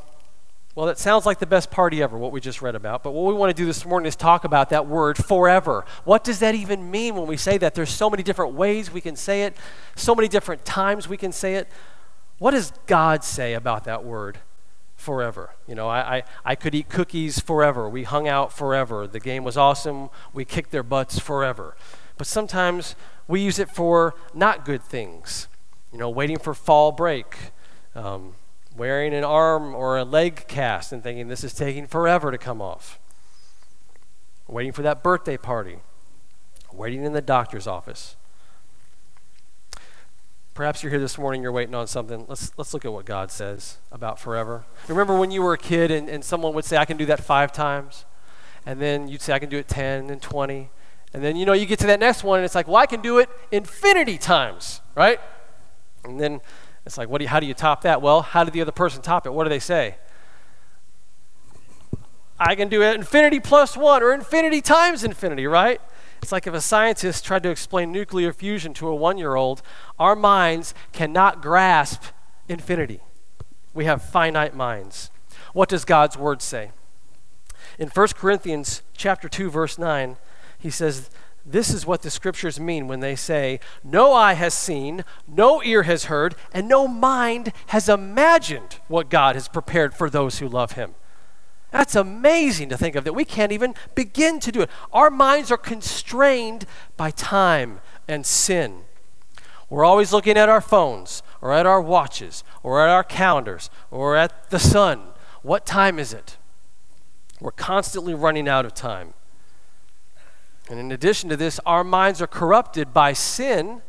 [0.74, 3.04] well, that sounds like the best party ever, what we just read about.
[3.04, 5.84] But what we want to do this morning is talk about that word forever.
[6.04, 7.74] What does that even mean when we say that?
[7.74, 9.56] There's so many different ways we can say it,
[9.94, 11.68] so many different times we can say it.
[12.38, 14.38] What does God say about that word
[14.96, 15.50] forever?
[15.68, 17.88] You know, I, I, I could eat cookies forever.
[17.88, 19.06] We hung out forever.
[19.06, 20.10] The game was awesome.
[20.32, 21.76] We kicked their butts forever.
[22.18, 22.96] But sometimes
[23.28, 25.46] we use it for not good things.
[25.92, 27.52] You know, waiting for fall break.
[27.94, 28.34] Um,
[28.76, 32.60] wearing an arm or a leg cast and thinking this is taking forever to come
[32.60, 32.98] off.
[34.48, 35.78] Waiting for that birthday party.
[36.72, 38.16] Waiting in the doctor's office.
[40.54, 42.26] Perhaps you're here this morning, you're waiting on something.
[42.28, 44.64] Let's, let's look at what God says about forever.
[44.86, 47.20] Remember when you were a kid and, and someone would say, I can do that
[47.20, 48.04] five times?
[48.64, 50.70] And then you'd say, I can do it 10 and 20.
[51.12, 52.86] And then, you know, you get to that next one and it's like, well, I
[52.86, 55.20] can do it infinity times, right?
[56.04, 56.40] And then
[56.86, 58.02] it's like, what do you, how do you top that?
[58.02, 59.32] Well, how did the other person top it?
[59.32, 59.96] What do they say?
[62.38, 65.80] I can do it infinity plus one or infinity times infinity, right?
[66.20, 69.62] It's like if a scientist tried to explain nuclear fusion to a one year old,
[69.98, 72.02] our minds cannot grasp
[72.48, 73.00] infinity.
[73.72, 75.10] We have finite minds.
[75.52, 76.72] What does God's word say?
[77.78, 80.16] In 1 Corinthians chapter 2 verse 9,
[80.58, 81.10] he says
[81.46, 85.82] this is what the scriptures mean when they say, No eye has seen, no ear
[85.82, 90.72] has heard, and no mind has imagined what God has prepared for those who love
[90.72, 90.94] him.
[91.70, 94.70] That's amazing to think of that we can't even begin to do it.
[94.92, 96.66] Our minds are constrained
[96.96, 98.82] by time and sin.
[99.68, 104.16] We're always looking at our phones or at our watches or at our calendars or
[104.16, 105.02] at the sun.
[105.42, 106.36] What time is it?
[107.40, 109.14] We're constantly running out of time.
[110.68, 113.82] And in addition to this, our minds are corrupted by sin,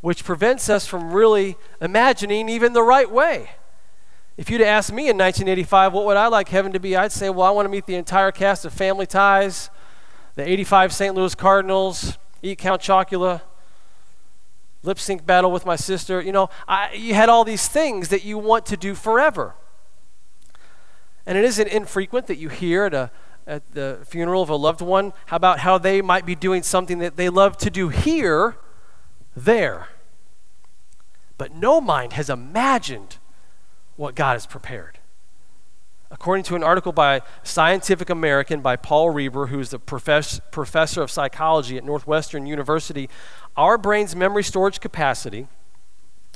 [0.00, 3.50] which prevents us from really imagining even the right way.
[4.36, 6.94] If you'd asked me in 1985, what would I like heaven to be?
[6.94, 9.70] I'd say, well, I want to meet the entire cast of Family Ties,
[10.34, 11.14] the 85 St.
[11.14, 13.40] Louis Cardinals, eat Count Chocula,
[14.82, 16.20] lip sync battle with my sister.
[16.20, 19.54] You know, I, you had all these things that you want to do forever.
[21.24, 23.10] And it isn't infrequent that you hear at a
[23.46, 26.98] at the funeral of a loved one, how about how they might be doing something
[26.98, 28.56] that they love to do here,
[29.36, 29.88] there?
[31.38, 33.18] But no mind has imagined
[33.96, 34.98] what God has prepared.
[36.10, 41.10] According to an article by Scientific American by Paul Reber, who's the profess- professor of
[41.10, 43.08] psychology at Northwestern University,
[43.56, 45.48] our brain's memory storage capacity,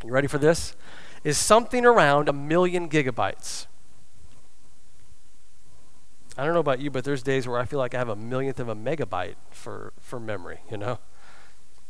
[0.04, 0.74] you ready for this?
[1.22, 3.66] Is something around a million gigabytes.
[6.40, 8.16] I don't know about you, but there's days where I feel like I have a
[8.16, 10.98] millionth of a megabyte for, for memory, you know?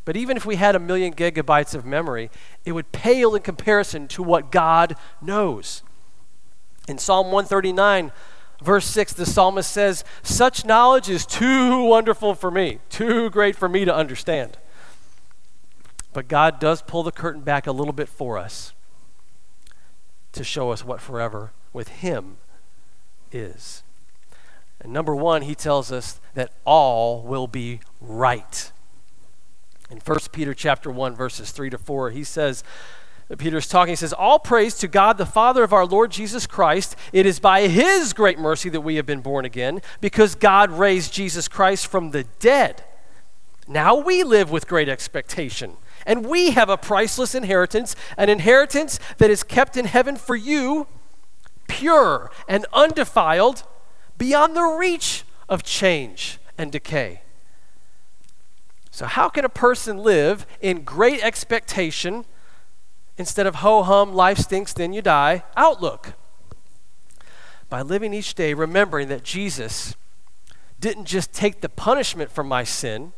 [0.04, 2.32] But even if we had a million gigabytes of memory,
[2.64, 5.84] it would pale in comparison to what God knows.
[6.88, 8.10] In Psalm 139,
[8.60, 13.68] verse 6, the psalmist says, Such knowledge is too wonderful for me, too great for
[13.68, 14.58] me to understand.
[16.12, 18.72] But God does pull the curtain back a little bit for us
[20.32, 22.38] to show us what forever with Him
[23.30, 23.84] is.
[24.80, 28.72] And number one, he tells us that all will be right.
[29.90, 32.64] In 1 Peter chapter 1, verses 3 to 4, he says,
[33.38, 36.96] Peter's talking, he says, All praise to God, the Father of our Lord Jesus Christ.
[37.12, 41.12] It is by his great mercy that we have been born again, because God raised
[41.12, 42.84] Jesus Christ from the dead.
[43.68, 49.30] Now we live with great expectation, and we have a priceless inheritance, an inheritance that
[49.30, 50.88] is kept in heaven for you,
[51.68, 53.62] pure and undefiled
[54.20, 57.22] beyond the reach of change and decay.
[58.90, 62.26] So, how can a person live in great expectation
[63.16, 66.12] instead of ho hum, life stinks, then you die outlook?
[67.70, 69.96] By living each day remembering that Jesus
[70.78, 73.14] didn't just take the punishment for my sin,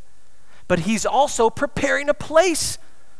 [0.68, 2.78] but he's also preparing a place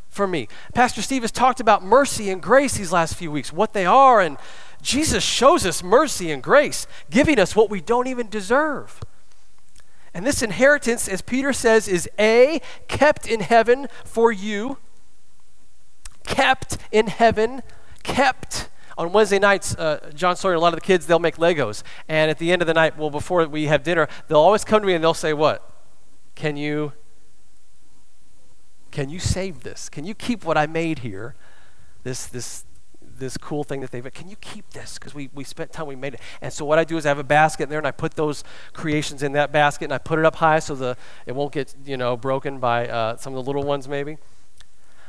[0.09, 0.47] for me.
[0.73, 4.21] Pastor Steve has talked about mercy and grace these last few weeks, what they are
[4.21, 4.37] and
[4.83, 9.01] Jesus shows us mercy and grace, giving us what we don't even deserve.
[10.13, 14.79] And this inheritance, as Peter says, is A, kept in heaven for you.
[16.27, 17.63] Kept in heaven,
[18.03, 18.69] kept.
[18.99, 21.83] On Wednesday nights, uh, John Sawyer a lot of the kids, they'll make Legos.
[22.09, 24.83] And at the end of the night, well, before we have dinner, they'll always come
[24.83, 25.69] to me and they'll say, What?
[26.35, 26.93] Can you
[28.91, 29.89] can you save this?
[29.89, 31.35] Can you keep what I made here?
[32.05, 32.65] This this
[33.23, 34.99] this cool thing that they've can you keep this?
[34.99, 36.21] Because we, we spent time we made it.
[36.43, 38.15] And so what i do is i have a basket in there and i put
[38.15, 41.53] those creations in that basket and i put it up high so the it won't
[41.53, 44.19] get you know broken by uh, some of the little ones maybe.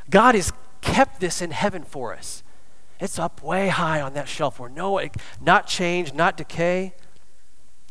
[0.10, 2.44] God has kept this in heaven for us.
[3.00, 5.02] It's up way high on that shelf where no
[5.42, 6.94] not change not decay.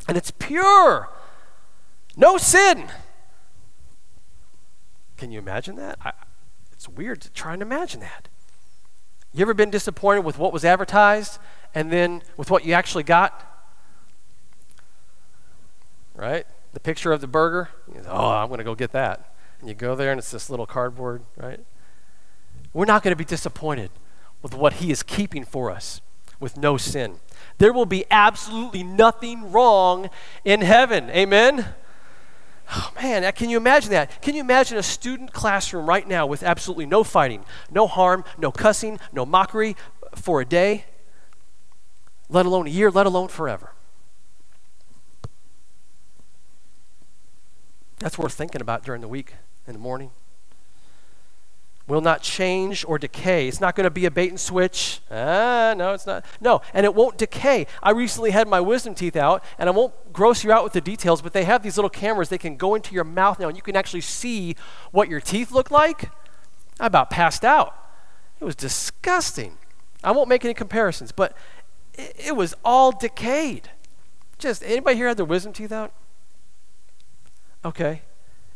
[0.07, 1.09] And it's pure.
[2.15, 2.89] No sin.
[5.17, 5.97] Can you imagine that?
[6.03, 6.11] I,
[6.71, 8.29] it's weird trying to try and imagine that
[9.33, 11.39] you ever been disappointed with what was advertised
[11.73, 13.49] and then with what you actually got?
[16.15, 16.45] Right?
[16.73, 17.69] The picture of the burger.
[18.07, 19.33] Oh, I'm going to go get that.
[19.59, 21.59] And you go there and it's this little cardboard, right?
[22.73, 23.91] We're not going to be disappointed
[24.41, 26.01] with what He is keeping for us
[26.39, 27.15] with no sin.
[27.57, 30.09] There will be absolutely nothing wrong
[30.43, 31.09] in heaven.
[31.09, 31.73] Amen?
[32.71, 34.21] Oh man, can you imagine that?
[34.21, 38.51] Can you imagine a student classroom right now with absolutely no fighting, no harm, no
[38.51, 39.75] cussing, no mockery
[40.15, 40.85] for a day,
[42.29, 43.73] let alone a year, let alone forever?
[47.99, 49.35] That's worth thinking about during the week
[49.67, 50.11] in the morning
[51.93, 53.47] will not change or decay.
[53.47, 55.01] It's not going to be a bait and switch.
[55.11, 56.25] Ah, no, it's not.
[56.41, 57.67] No, and it won't decay.
[57.81, 60.81] I recently had my wisdom teeth out, and I won't gross you out with the
[60.81, 62.29] details, but they have these little cameras.
[62.29, 64.55] They can go into your mouth now, and you can actually see
[64.91, 66.09] what your teeth look like.
[66.79, 67.77] I about passed out.
[68.39, 69.57] It was disgusting.
[70.03, 71.35] I won't make any comparisons, but
[71.93, 73.69] it, it was all decayed.
[74.37, 75.93] Just anybody here had their wisdom teeth out?
[77.63, 78.01] Okay.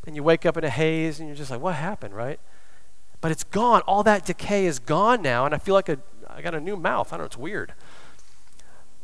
[0.05, 2.39] And you wake up in a haze, and you're just like, what happened, right?
[3.21, 3.81] But it's gone.
[3.81, 6.75] All that decay is gone now, and I feel like a, I got a new
[6.75, 7.11] mouth.
[7.11, 7.73] I don't know, it's weird.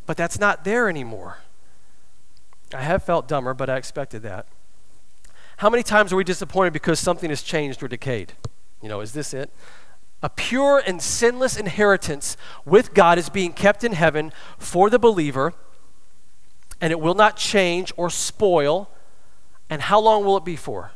[0.05, 1.39] But that's not there anymore.
[2.73, 4.47] I have felt dumber, but I expected that.
[5.57, 8.33] How many times are we disappointed because something has changed or decayed?
[8.81, 9.51] You know, is this it?
[10.21, 15.53] A pure and sinless inheritance with God is being kept in heaven for the believer,
[16.81, 18.89] and it will not change or spoil.
[19.69, 20.91] And how long will it be for?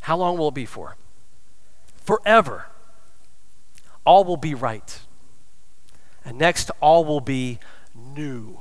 [0.00, 0.96] How long will it be for?
[2.04, 2.66] Forever.
[4.06, 5.00] All will be right.
[6.24, 7.58] And next, all will be
[7.94, 8.58] new.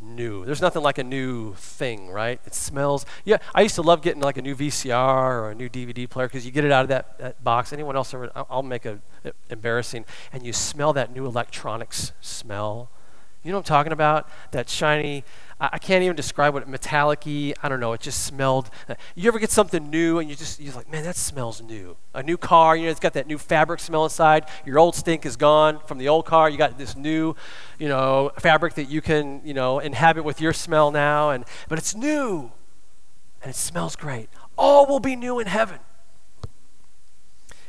[0.00, 0.44] New.
[0.44, 2.40] There's nothing like a new thing, right?
[2.46, 3.04] It smells.
[3.24, 6.28] Yeah, I used to love getting like a new VCR or a new DVD player
[6.28, 7.72] because you get it out of that, that box.
[7.72, 8.30] Anyone else ever?
[8.48, 12.90] I'll make a, a embarrassing, and you smell that new electronics smell.
[13.42, 14.28] You know what I'm talking about?
[14.52, 15.24] That shiny
[15.58, 17.94] I, can't even describe what metallic I don't know.
[17.94, 18.68] It just smelled.
[18.88, 21.96] Uh, you ever get something new and you just you're like, man, that smells new.
[22.12, 24.44] A new car, you know, it's got that new fabric smell inside.
[24.66, 26.50] Your old stink is gone from the old car.
[26.50, 27.34] You got this new,
[27.78, 31.30] you know, fabric that you can, you know, inhabit with your smell now.
[31.30, 32.52] And but it's new,
[33.42, 34.28] and it smells great.
[34.58, 35.78] All will be new in heaven.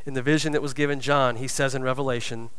[0.04, 2.50] In the vision that was given John, he says in Revelation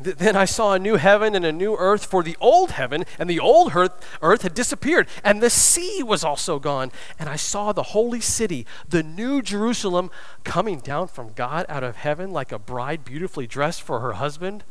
[0.00, 3.28] then I saw a new heaven and a new earth, for the old heaven and
[3.28, 3.92] the old earth,
[4.22, 6.92] earth had disappeared, and the sea was also gone.
[7.18, 10.10] And I saw the holy city, the new Jerusalem,
[10.44, 14.62] coming down from God out of heaven like a bride beautifully dressed for her husband.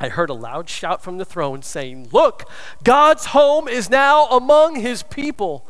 [0.00, 2.48] I heard a loud shout from the throne saying, Look,
[2.82, 5.68] God's home is now among his people.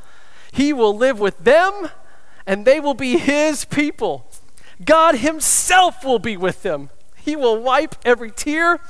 [0.53, 1.91] He will live with them,
[2.47, 4.31] and they will be his people.
[4.85, 8.80] God himself will be with them he will wipe every tear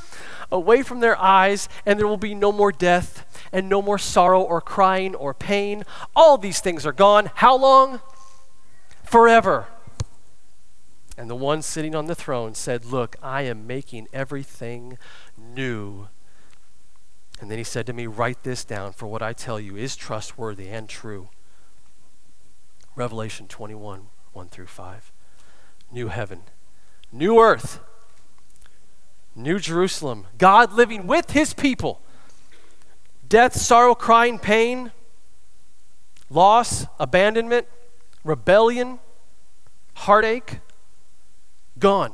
[0.52, 4.40] away from their eyes, and there will be no more death, and no more sorrow,
[4.40, 5.84] or crying, or pain.
[6.14, 7.30] All these things are gone.
[7.36, 8.00] How long?
[9.04, 9.66] Forever.
[11.16, 14.98] And the one sitting on the throne said, Look, I am making everything
[15.38, 16.08] new.
[17.40, 19.96] And then he said to me, Write this down, for what I tell you is
[19.96, 21.28] trustworthy and true.
[22.96, 25.12] Revelation 21 1 through 5.
[25.92, 26.42] New heaven,
[27.12, 27.80] new earth
[29.34, 32.00] New Jerusalem, God living with his people.
[33.28, 34.92] Death, sorrow, crying, pain,
[36.28, 37.66] loss, abandonment,
[38.24, 38.98] rebellion,
[39.94, 40.58] heartache,
[41.78, 42.12] gone.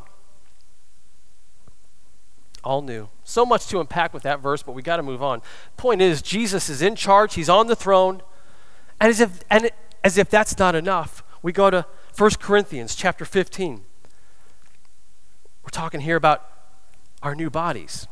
[2.62, 3.08] All new.
[3.24, 5.40] So much to unpack with that verse, but we got to move on.
[5.76, 8.22] Point is, Jesus is in charge, he's on the throne,
[9.00, 9.70] and as if, and
[10.04, 11.86] as if that's not enough, we go to
[12.16, 13.84] 1 Corinthians chapter 15.
[15.62, 16.55] We're talking here about
[17.26, 18.06] our new bodies.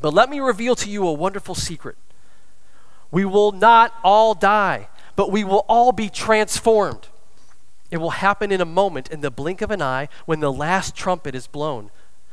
[0.00, 1.96] But let me reveal to you a wonderful secret.
[3.12, 7.06] We will not all die, but we will all be transformed.
[7.92, 10.96] It will happen in a moment, in the blink of an eye, when the last
[10.96, 11.92] trumpet is blown.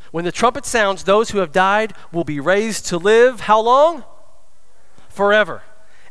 [0.10, 4.04] When the trumpet sounds, those who have died will be raised to live how long?
[5.10, 5.62] Forever.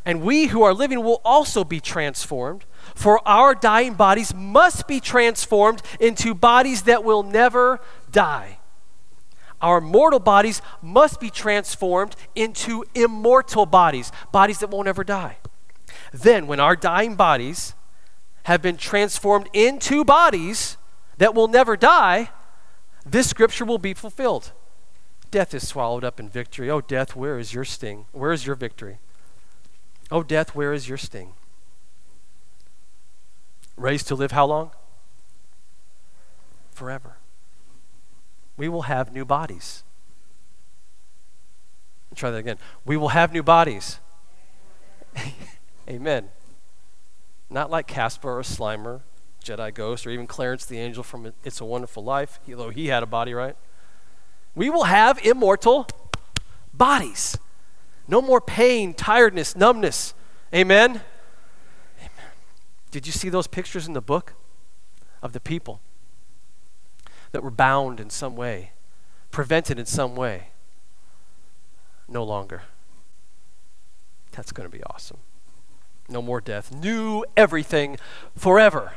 [0.05, 2.63] And we who are living will also be transformed,
[2.95, 8.59] for our dying bodies must be transformed into bodies that will never die.
[9.65, 15.37] Our mortal bodies must be transformed into immortal bodies, bodies that won't ever die.
[16.13, 17.73] Then, when our dying bodies
[18.43, 20.77] have been transformed into bodies
[21.17, 22.29] that will never die,
[23.07, 24.51] this scripture will be fulfilled.
[25.31, 26.69] Death is swallowed up in victory.
[26.69, 28.05] Oh, death, where is your sting?
[28.11, 28.99] Where is your victory?
[30.11, 31.33] Oh, death, where is your sting?
[33.75, 34.69] Raised to live how long?
[36.69, 37.17] Forever.
[38.57, 39.83] We will have new bodies.
[42.15, 42.57] Try that again.
[42.85, 43.99] We will have new bodies.
[45.89, 46.29] Amen.
[47.49, 49.01] Not like Casper or Slimer,
[49.43, 53.03] Jedi Ghost, or even Clarence the Angel from It's a Wonderful Life, although he had
[53.03, 53.55] a body, right?
[54.55, 55.87] We will have immortal
[56.73, 57.37] bodies.
[58.07, 60.13] No more pain, tiredness, numbness.
[60.53, 61.01] Amen?
[61.99, 62.11] Amen.
[62.91, 64.33] Did you see those pictures in the book
[65.21, 65.81] of the people
[67.35, 68.71] that were bound in some way,
[69.29, 70.51] prevented in some way?
[72.07, 72.61] No longer.
[74.31, 75.17] That's going to be awesome.
[76.07, 76.73] No more death.
[76.73, 77.97] New everything
[78.37, 78.93] forever.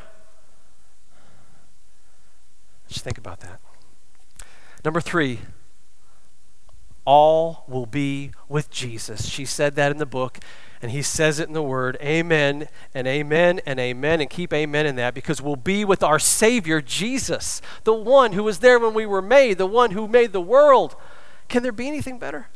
[2.86, 3.60] Just think about that.
[4.84, 5.40] Number three,
[7.04, 9.26] all will be with Jesus.
[9.26, 10.38] She said that in the book,
[10.80, 11.96] and he says it in the word.
[12.00, 16.18] Amen and amen and amen, and keep amen in that because we'll be with our
[16.18, 20.32] Savior, Jesus, the one who was there when we were made, the one who made
[20.32, 20.96] the world.
[21.48, 22.48] Can there be anything better?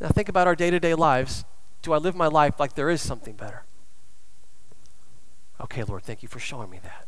[0.00, 1.44] Now, think about our day to day lives.
[1.82, 3.64] Do I live my life like there is something better?
[5.60, 7.05] Okay, Lord, thank you for showing me that.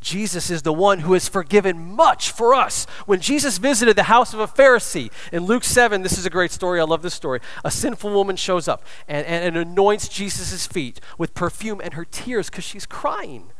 [0.00, 2.86] Jesus is the one who has forgiven much for us.
[3.06, 6.52] When Jesus visited the house of a Pharisee in Luke 7, this is a great
[6.52, 6.80] story.
[6.80, 7.40] I love this story.
[7.64, 12.04] A sinful woman shows up and, and, and anoints Jesus' feet with perfume and her
[12.04, 13.50] tears because she's crying.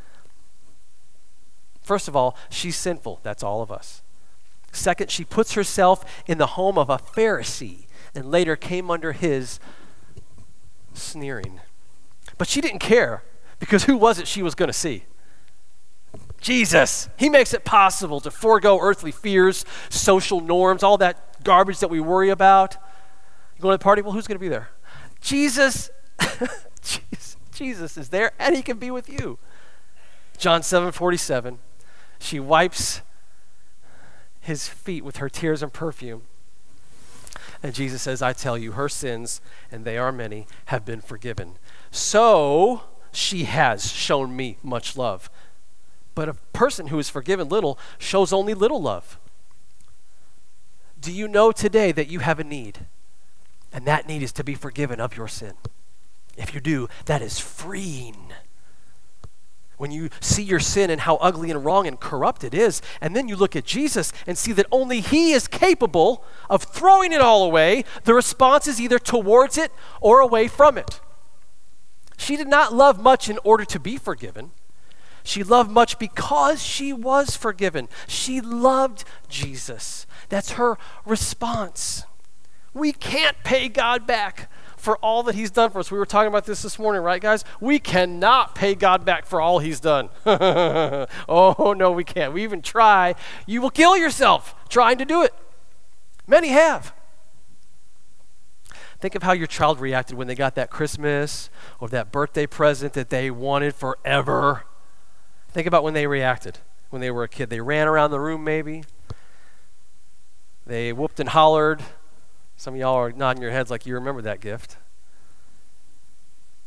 [1.81, 3.19] First of all, she's sinful.
[3.23, 4.01] That's all of us.
[4.71, 9.59] Second, she puts herself in the home of a Pharisee and later came under his
[10.93, 11.59] sneering.
[12.37, 13.23] But she didn't care
[13.59, 15.05] because who was it she was going to see?
[16.39, 17.09] Jesus.
[17.17, 21.99] He makes it possible to forego earthly fears, social norms, all that garbage that we
[21.99, 22.77] worry about.
[23.55, 24.01] You going to the party?
[24.01, 24.69] Well, who's going to be there?
[25.21, 25.89] Jesus.
[27.53, 29.37] Jesus is there, and he can be with you.
[30.37, 31.59] John 7 47.
[32.19, 33.01] She wipes
[34.39, 36.21] his feet with her tears and perfume.
[37.61, 41.57] And Jesus says, I tell you, her sins, and they are many, have been forgiven.
[41.91, 45.29] So she has shown me much love.
[46.15, 49.19] But a person who is forgiven little shows only little love.
[50.99, 52.85] Do you know today that you have a need?
[53.71, 55.53] And that need is to be forgiven of your sin.
[56.37, 58.33] If you do, that is freeing.
[59.77, 63.15] When you see your sin and how ugly and wrong and corrupt it is, and
[63.15, 67.21] then you look at Jesus and see that only He is capable of throwing it
[67.21, 70.99] all away, the response is either towards it or away from it.
[72.17, 74.51] She did not love much in order to be forgiven.
[75.29, 77.87] She loved much because she was forgiven.
[78.07, 80.07] She loved Jesus.
[80.27, 80.75] That's her
[81.05, 82.03] response.
[82.73, 85.91] We can't pay God back for all that He's done for us.
[85.91, 87.45] We were talking about this this morning, right, guys?
[87.61, 90.09] We cannot pay God back for all He's done.
[90.25, 92.33] oh, no, we can't.
[92.33, 93.13] We even try.
[93.45, 95.35] You will kill yourself trying to do it.
[96.25, 96.91] Many have.
[98.99, 102.93] Think of how your child reacted when they got that Christmas or that birthday present
[102.93, 104.65] that they wanted forever.
[105.51, 107.49] Think about when they reacted when they were a kid.
[107.49, 108.83] They ran around the room, maybe.
[110.65, 111.81] They whooped and hollered.
[112.57, 114.77] Some of y'all are nodding your heads like you remember that gift.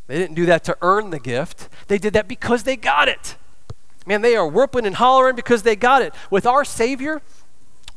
[0.07, 3.37] They didn't do that to earn the gift, they did that because they got it.
[4.05, 6.13] Man, they are whooping and hollering because they got it.
[6.29, 7.23] With our Savior,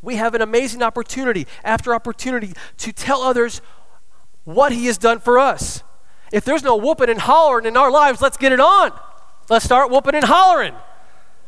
[0.04, 3.60] we have an amazing opportunity after opportunity to tell others
[4.44, 5.82] what He has done for us.
[6.32, 8.92] If there's no whooping and hollering in our lives, let's get it on.
[9.50, 10.74] Let's start whooping and hollering.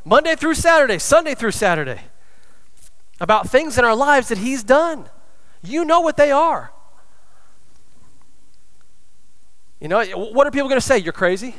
[0.06, 2.02] Monday through Saturday, Sunday through Saturday,
[3.20, 5.10] about things in our lives that He's done.
[5.62, 6.72] You know what they are.
[9.82, 10.98] You know, what are people going to say?
[10.98, 11.56] You're crazy?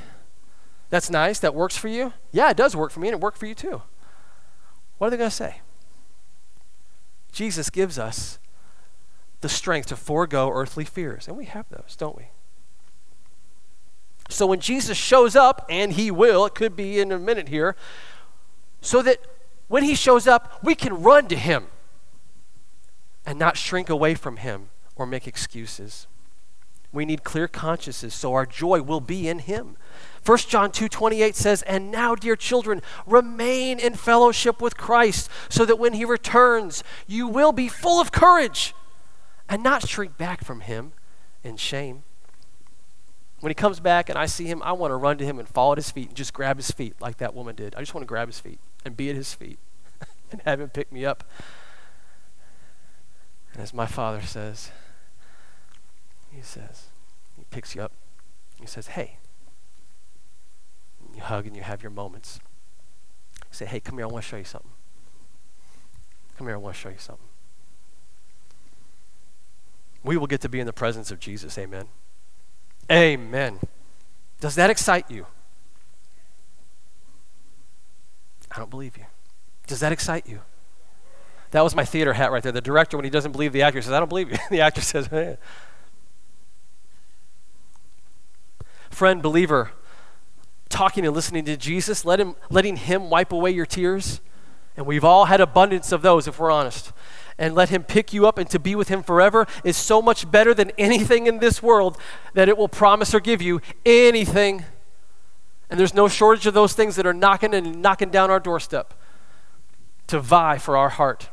[0.90, 1.38] That's nice.
[1.40, 2.12] That works for you?
[2.32, 3.82] Yeah, it does work for me, and it worked for you too.
[4.98, 5.60] What are they going to say?
[7.30, 8.38] Jesus gives us
[9.40, 11.28] the strength to forego earthly fears.
[11.28, 12.28] And we have those, don't we?
[14.28, 17.74] So when Jesus shows up, and he will, it could be in a minute here,
[18.80, 19.20] so that
[19.68, 21.66] when he shows up, we can run to him
[23.26, 26.06] and not shrink away from him or make excuses.
[26.92, 29.76] We need clear consciences so our joy will be in him.
[30.24, 35.78] 1 John 2:28 says, "And now, dear children, remain in fellowship with Christ, so that
[35.78, 38.74] when he returns, you will be full of courage
[39.48, 40.92] and not shrink back from him
[41.44, 42.04] in shame."
[43.40, 45.48] When he comes back and I see him, I want to run to him and
[45.48, 47.74] fall at his feet and just grab his feet like that woman did.
[47.76, 49.58] I just want to grab his feet and be at his feet
[50.32, 51.24] and have him pick me up.
[53.52, 54.70] And as my father says,
[56.32, 56.86] he says,
[57.36, 57.92] he picks you up.
[58.60, 59.18] He says, hey.
[61.14, 62.40] You hug and you have your moments.
[63.40, 64.70] You say, hey, come here, I want to show you something.
[66.36, 67.26] Come here, I want to show you something.
[70.04, 71.58] We will get to be in the presence of Jesus.
[71.58, 71.86] Amen.
[72.90, 73.60] Amen.
[74.40, 75.26] Does that excite you?
[78.50, 79.04] I don't believe you.
[79.66, 80.40] Does that excite you?
[81.50, 82.52] That was my theater hat right there.
[82.52, 84.38] The director, when he doesn't believe the actor, says, I don't believe you.
[84.50, 85.36] the actor says, hey.
[88.90, 89.70] Friend, believer,
[90.68, 94.20] talking and listening to Jesus, let him, letting him wipe away your tears.
[94.76, 96.92] And we've all had abundance of those, if we're honest.
[97.38, 100.28] And let him pick you up and to be with him forever is so much
[100.28, 101.96] better than anything in this world
[102.34, 104.64] that it will promise or give you anything.
[105.70, 108.94] And there's no shortage of those things that are knocking and knocking down our doorstep
[110.08, 111.28] to vie for our heart.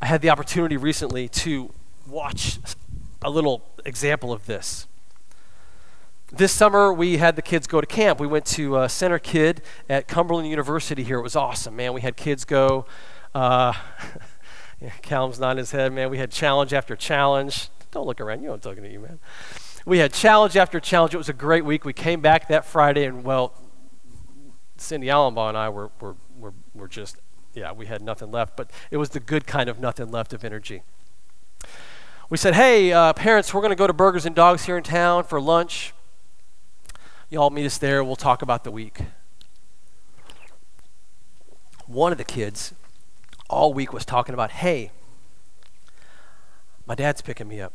[0.00, 1.72] I had the opportunity recently to
[2.06, 2.58] watch
[3.22, 4.86] a little example of this.
[6.32, 8.20] This summer, we had the kids go to camp.
[8.20, 9.58] We went to uh, CentriKid
[9.88, 11.18] at Cumberland University here.
[11.18, 11.92] It was awesome, man.
[11.92, 12.86] We had kids go.
[13.34, 13.72] Uh,
[14.80, 16.08] yeah, Callum's nodding his head, man.
[16.08, 17.68] We had challenge after challenge.
[17.90, 18.42] Don't look around.
[18.42, 19.18] You know I'm talking to you, man.
[19.84, 21.14] We had challenge after challenge.
[21.14, 21.84] It was a great week.
[21.84, 23.54] We came back that Friday, and well,
[24.76, 27.16] Cindy Allenbaugh and I were, were, were, were just,
[27.54, 28.56] yeah, we had nothing left.
[28.56, 30.84] But it was the good kind of nothing left of energy.
[32.28, 34.84] We said, hey, uh, parents, we're going to go to Burgers and Dogs here in
[34.84, 35.92] town for lunch.
[37.32, 38.02] Y'all meet us there.
[38.02, 39.02] We'll talk about the week.
[41.86, 42.74] One of the kids
[43.48, 44.90] all week was talking about, hey,
[46.86, 47.72] my dad's picking me up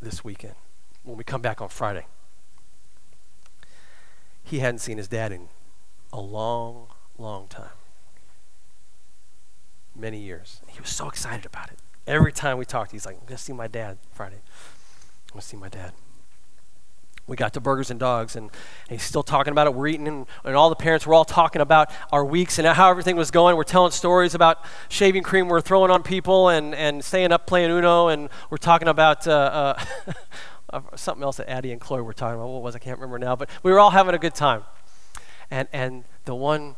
[0.00, 0.54] this weekend
[1.02, 2.06] when we come back on Friday.
[4.44, 5.48] He hadn't seen his dad in
[6.12, 6.86] a long,
[7.18, 7.70] long time.
[9.96, 10.60] Many years.
[10.68, 11.80] He was so excited about it.
[12.06, 14.36] Every time we talked, he's like, I'm going to see my dad Friday.
[14.36, 15.94] I'm going to see my dad.
[17.26, 18.50] We got to Burgers and Dogs, and,
[18.88, 19.74] and he's still talking about it.
[19.74, 22.90] We're eating, and, and, all the parents were all talking about our weeks and how
[22.90, 23.56] everything was going.
[23.56, 27.70] We're telling stories about shaving cream we're throwing on people and, and staying up playing
[27.70, 29.74] Uno, and we're talking about uh,
[30.72, 32.48] uh, something else that Addie and Chloe were talking about.
[32.48, 34.64] What was I can't remember now, but we were all having a good time.
[35.48, 36.76] And, and the one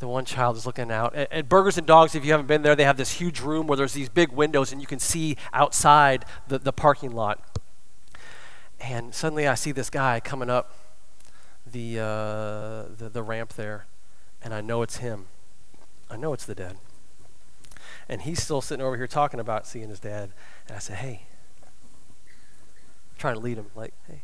[0.00, 1.14] the one child is looking out.
[1.14, 3.66] At, at, Burgers and Dogs, if you haven't been there, they have this huge room
[3.66, 7.59] where there's these big windows and you can see outside the, the parking lot.
[8.80, 10.74] And suddenly I see this guy coming up
[11.70, 13.86] the, uh, the, the ramp there,
[14.42, 15.26] and I know it's him.
[16.10, 16.76] I know it's the dad.
[18.08, 20.30] And he's still sitting over here talking about seeing his dad.
[20.66, 21.26] And I said, hey,
[21.62, 24.22] I'm trying to lead him, like, hey.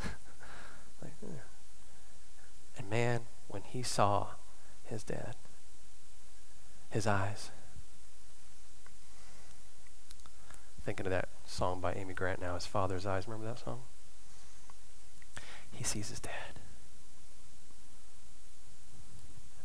[1.02, 1.40] like, eh.
[2.78, 4.28] And man, when he saw
[4.84, 5.34] his dad,
[6.90, 7.50] his eyes.
[10.84, 13.26] Thinking of that song by Amy Grant now, His Father's Eyes.
[13.26, 13.80] Remember that song?
[15.72, 16.32] He sees his dad.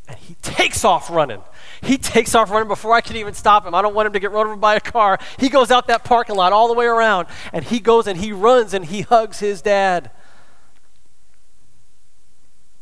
[0.08, 1.42] And he takes off running.
[1.82, 3.74] He takes off running before I can even stop him.
[3.74, 5.18] I don't want him to get run over by a car.
[5.40, 8.32] He goes out that parking lot all the way around, and he goes and he
[8.32, 10.12] runs and he hugs his dad.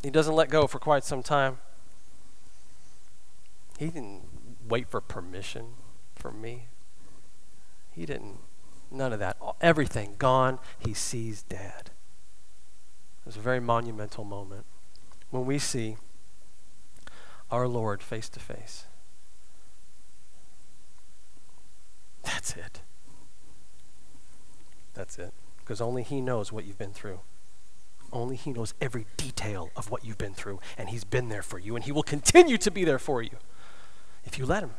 [0.04, 1.60] He doesn't let go for quite some time.
[3.78, 4.24] He didn't
[4.68, 5.68] wait for permission
[6.16, 6.66] from me.
[7.91, 8.39] He didn't,
[8.91, 9.37] none of that.
[9.61, 10.59] Everything gone.
[10.79, 11.91] He sees dad.
[13.21, 14.65] It was a very monumental moment
[15.29, 15.97] when we see
[17.49, 18.85] our Lord face to face.
[22.23, 22.81] That's it.
[24.93, 25.33] That's it.
[25.59, 27.19] Because only He knows what you've been through.
[28.11, 31.59] Only He knows every detail of what you've been through, and He's been there for
[31.59, 33.37] you, and He will continue to be there for you
[34.25, 34.71] if you let Him.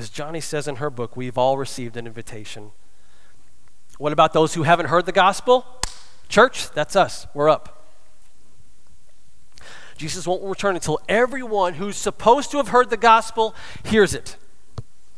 [0.00, 2.70] As Joni says in her book, we've all received an invitation.
[3.98, 5.66] What about those who haven't heard the gospel?
[6.26, 7.26] Church, that's us.
[7.34, 7.84] We're up.
[9.98, 14.38] Jesus won't return until everyone who's supposed to have heard the gospel hears it.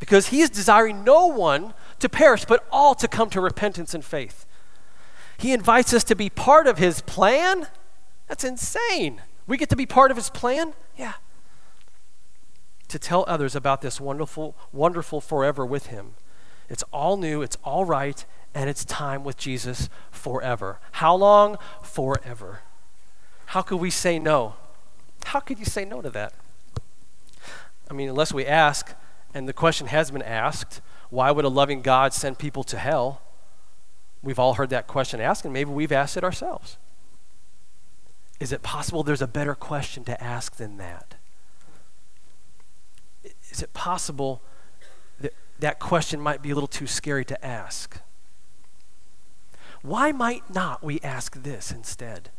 [0.01, 4.03] Because he is desiring no one to perish, but all to come to repentance and
[4.03, 4.45] faith.
[5.37, 7.67] He invites us to be part of his plan.
[8.27, 9.21] That's insane.
[9.47, 10.73] We get to be part of his plan?
[10.97, 11.13] Yeah.
[12.93, 16.13] To tell others about this wonderful, wonderful forever with him.
[16.69, 18.23] It's all new, it's all right,
[18.53, 20.77] and it's time with Jesus forever.
[20.91, 21.57] How long?
[21.81, 22.59] Forever.
[23.47, 24.57] How could we say no?
[25.25, 26.35] How could you say no to that?
[27.89, 28.93] I mean, unless we ask,
[29.33, 30.79] and the question has been asked,
[31.09, 33.23] why would a loving God send people to hell?
[34.21, 36.77] We've all heard that question asked, and maybe we've asked it ourselves.
[38.39, 41.15] Is it possible there's a better question to ask than that?
[43.53, 44.41] Is it possible
[45.19, 48.01] that that question might be a little too scary to ask?
[49.83, 52.31] Why might not we ask this instead?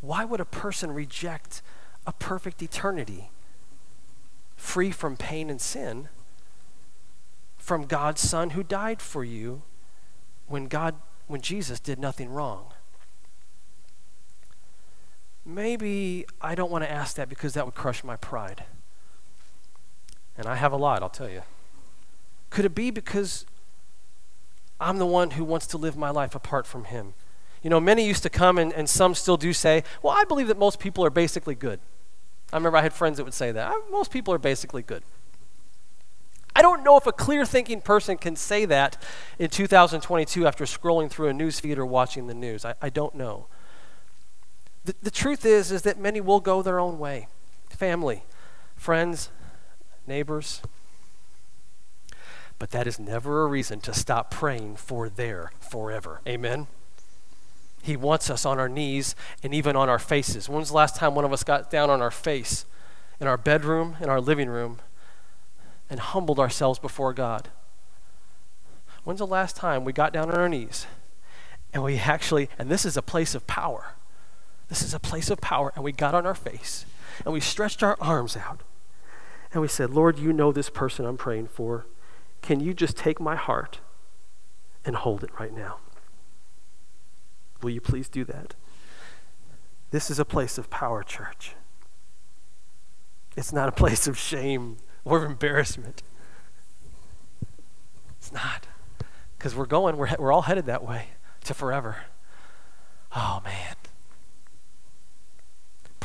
[0.00, 1.62] Why would a person reject
[2.06, 3.30] a perfect eternity
[4.56, 6.08] free from pain and sin
[7.56, 9.62] from God's Son who died for you
[10.48, 10.96] when God
[11.28, 12.72] when Jesus did nothing wrong?
[15.46, 18.64] Maybe I don't want to ask that because that would crush my pride.
[20.38, 21.42] And I have a lot, I'll tell you.
[22.48, 23.44] Could it be because
[24.80, 27.14] I'm the one who wants to live my life apart from Him?
[27.62, 30.46] You know, many used to come, and, and some still do say, Well, I believe
[30.46, 31.80] that most people are basically good.
[32.52, 33.74] I remember I had friends that would say that.
[33.90, 35.02] Most people are basically good.
[36.54, 39.00] I don't know if a clear thinking person can say that
[39.38, 42.64] in 2022 after scrolling through a news feed or watching the news.
[42.64, 43.46] I, I don't know.
[44.84, 47.28] The, the truth is, is that many will go their own way.
[47.68, 48.24] Family,
[48.74, 49.30] friends,
[50.08, 50.62] neighbors.
[52.58, 56.20] But that is never a reason to stop praying for their forever.
[56.26, 56.66] Amen?
[57.82, 60.48] He wants us on our knees and even on our faces.
[60.48, 62.64] When's the last time one of us got down on our face
[63.20, 64.78] in our bedroom, in our living room,
[65.88, 67.48] and humbled ourselves before God?
[69.04, 70.86] When's the last time we got down on our knees
[71.72, 73.94] and we actually, and this is a place of power,
[74.68, 75.72] this is a place of power.
[75.74, 76.84] And we got on our face
[77.24, 78.62] and we stretched our arms out
[79.52, 81.86] and we said, Lord, you know this person I'm praying for.
[82.42, 83.80] Can you just take my heart
[84.84, 85.78] and hold it right now?
[87.62, 88.54] Will you please do that?
[89.90, 91.54] This is a place of power, church.
[93.36, 96.02] It's not a place of shame or embarrassment.
[98.18, 98.66] It's not.
[99.36, 101.08] Because we're going, we're, we're all headed that way
[101.44, 101.96] to forever.
[103.16, 103.76] Oh, man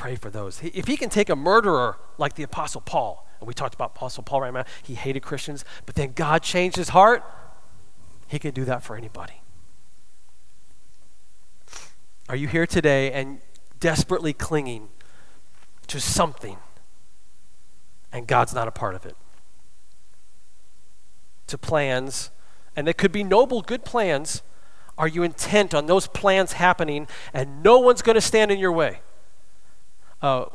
[0.04, 0.60] pray for those.
[0.62, 4.42] If he can take a murderer like the Apostle Paul, we talked about Apostle Paul
[4.42, 7.24] right now, he hated Christians, but then God changed his heart,
[8.28, 9.42] he can do that for anybody.
[12.30, 13.40] Are you here today and
[13.80, 14.90] desperately clinging
[15.88, 16.58] to something,
[18.12, 19.16] and God's not a part of it?
[21.48, 22.32] To plans,
[22.76, 24.42] and they could be noble, good plans.
[24.98, 28.72] Are you intent on those plans happening and no one's going to stand in your
[28.72, 29.02] way?
[30.22, 30.46] Uh,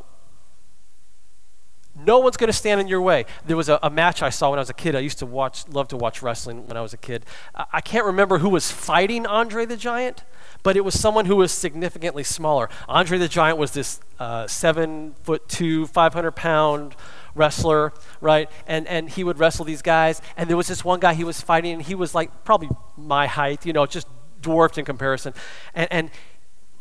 [2.05, 3.25] no one's going to stand in your way.
[3.45, 4.95] There was a, a, match I saw when I was a kid.
[4.95, 7.25] I used to watch, love to watch wrestling when I was a kid.
[7.55, 10.23] I, I can't remember who was fighting Andre the Giant,
[10.63, 12.69] but it was someone who was significantly smaller.
[12.87, 16.95] Andre the Giant was this uh, seven foot two, 500 pound
[17.35, 18.49] wrestler, right?
[18.67, 20.21] And, and he would wrestle these guys.
[20.37, 23.27] And there was this one guy he was fighting, and he was like probably my
[23.27, 24.07] height, you know, just
[24.41, 25.33] dwarfed in comparison.
[25.73, 26.11] And, and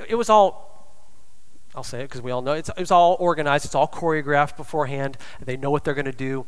[0.07, 0.68] it was all
[1.75, 5.16] I'll say it because we all know it's, it's all organized, it's all choreographed beforehand.
[5.41, 6.47] They know what they're going to do.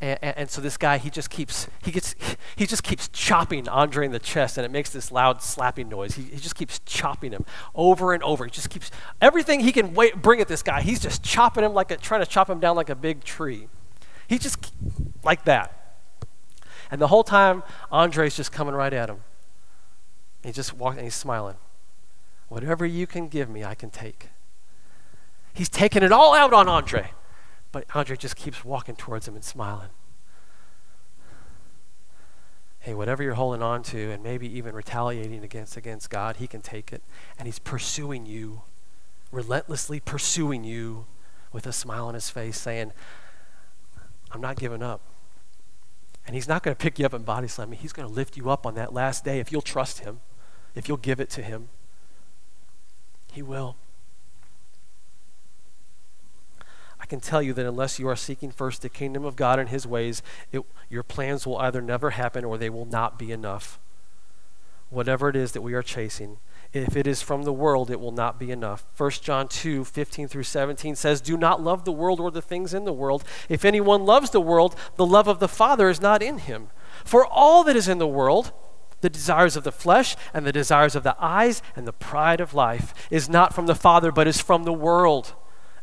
[0.00, 2.16] And, and, and, so this guy, he just keeps, he gets,
[2.56, 6.16] he just keeps chopping Andre in the chest, and it makes this loud slapping noise.
[6.16, 7.44] He, he just keeps chopping him
[7.74, 8.44] over and over.
[8.44, 8.90] He just keeps
[9.20, 10.82] everything he can wait, bring at this guy.
[10.82, 13.68] He's just chopping him like a, trying to chop him down like a big tree.
[14.26, 14.72] He just
[15.22, 15.98] like that.
[16.90, 19.20] And the whole time, Andre's just coming right at him.
[20.42, 21.56] He just walks and he's smiling.
[22.48, 24.30] Whatever you can give me, I can take.
[25.52, 27.10] He's taking it all out on Andre.
[27.72, 29.90] But Andre just keeps walking towards him and smiling.
[32.80, 36.60] Hey, whatever you're holding on to and maybe even retaliating against against God, he can
[36.60, 37.02] take it.
[37.38, 38.62] And he's pursuing you,
[39.30, 41.06] relentlessly pursuing you
[41.52, 42.92] with a smile on his face, saying,
[44.32, 45.00] I'm not giving up.
[46.26, 47.78] And he's not going to pick you up and body slam you.
[47.78, 50.20] He's going to lift you up on that last day if you'll trust him,
[50.74, 51.68] if you'll give it to him.
[53.32, 53.76] He will.
[57.02, 59.68] I can tell you that unless you are seeking first the kingdom of God and
[59.68, 60.22] his ways,
[60.52, 63.80] it, your plans will either never happen or they will not be enough.
[64.88, 66.38] Whatever it is that we are chasing,
[66.72, 68.84] If it is from the world, it will not be enough.
[68.96, 72.72] 1 John 2 15 through 17 says, Do not love the world or the things
[72.72, 73.24] in the world.
[73.48, 76.68] If anyone loves the world, the love of the Father is not in him.
[77.04, 78.52] For all that is in the world,
[79.00, 82.54] the desires of the flesh and the desires of the eyes and the pride of
[82.54, 85.34] life is not from the Father, but is from the world.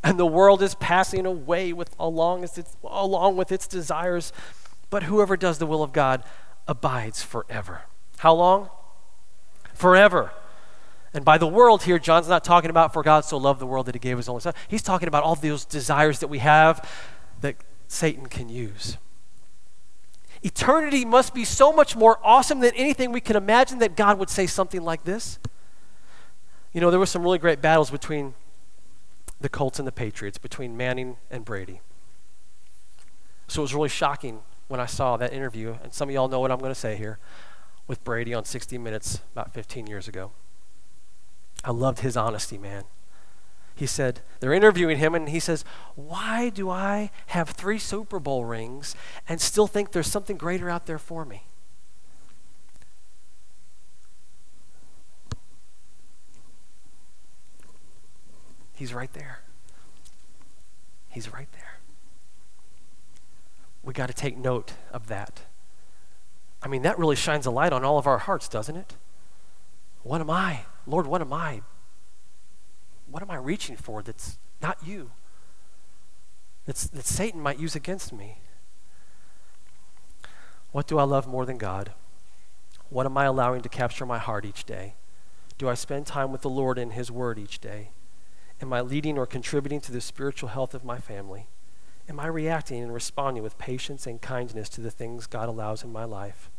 [0.04, 4.32] And the world is passing away with, along, its, along with its desires.
[4.90, 6.24] But whoever does the will of God
[6.68, 7.82] abides forever.
[8.20, 8.70] How long?
[9.74, 10.32] Forever.
[11.14, 13.88] And by the world here, John's not talking about for God so loved the world
[13.88, 14.54] that he gave his only son.
[14.68, 16.88] He's talking about all those desires that we have
[17.42, 17.56] that
[17.88, 18.98] Satan can use.
[20.44, 24.30] Eternity must be so much more awesome than anything we can imagine that God would
[24.30, 25.40] say something like this.
[26.72, 28.36] You know, there were some really great battles between
[29.42, 31.82] the Colts and the Patriots, between Manning and Brady.
[33.48, 36.40] So it was really shocking when I saw that interview, and some of y'all know
[36.40, 37.20] what I'm going to say here,
[37.88, 40.32] with Brady on 60 Minutes about 15 years ago.
[41.64, 42.84] I loved his honesty, man
[43.80, 45.64] he said, they're interviewing him, and he says,
[45.96, 48.94] Why do I have three Super Bowl rings
[49.28, 51.44] and still think there's something greater out there for me?
[58.80, 59.42] He's right there.
[61.10, 61.80] He's right there.
[63.84, 65.42] We got to take note of that.
[66.64, 68.96] I mean, that really shines a light on all of our hearts, doesn't it?
[70.04, 70.62] What am I?
[70.88, 71.62] Lord, what am I
[73.12, 75.12] what am I reaching for that's not you?
[76.66, 78.38] That's, that Satan might use against me?
[80.72, 81.92] What do I love more than God?
[82.90, 84.94] What am I allowing to capture my heart each day?
[85.58, 87.90] Do I spend time with the Lord in His Word each day?
[88.62, 91.48] Am I leading or contributing to the spiritual health of my family?
[92.10, 95.92] Am I reacting and responding with patience and kindness to the things God allows in
[95.92, 96.50] my life?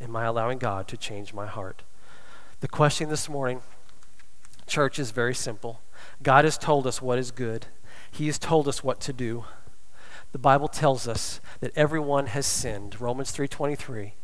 [0.00, 1.82] Am I allowing God to change my heart?
[2.60, 3.60] The question this morning
[4.66, 5.80] Church is very simple.
[6.22, 7.66] God has told us what is good,
[8.10, 9.44] He has told us what to do.
[10.32, 13.00] The Bible tells us that everyone has sinned.
[13.00, 14.14] Romans 3:23.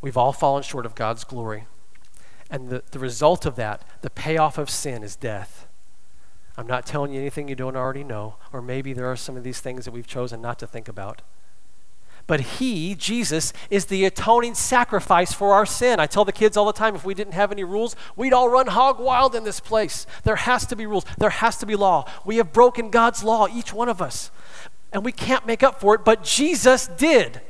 [0.00, 1.66] We've all fallen short of God's glory.
[2.52, 5.66] And the, the result of that, the payoff of sin, is death.
[6.58, 9.42] I'm not telling you anything you don't already know, or maybe there are some of
[9.42, 11.22] these things that we've chosen not to think about.
[12.26, 15.98] But He, Jesus, is the atoning sacrifice for our sin.
[15.98, 18.50] I tell the kids all the time if we didn't have any rules, we'd all
[18.50, 20.06] run hog wild in this place.
[20.24, 22.04] There has to be rules, there has to be law.
[22.26, 24.30] We have broken God's law, each one of us.
[24.92, 27.40] And we can't make up for it, but Jesus did.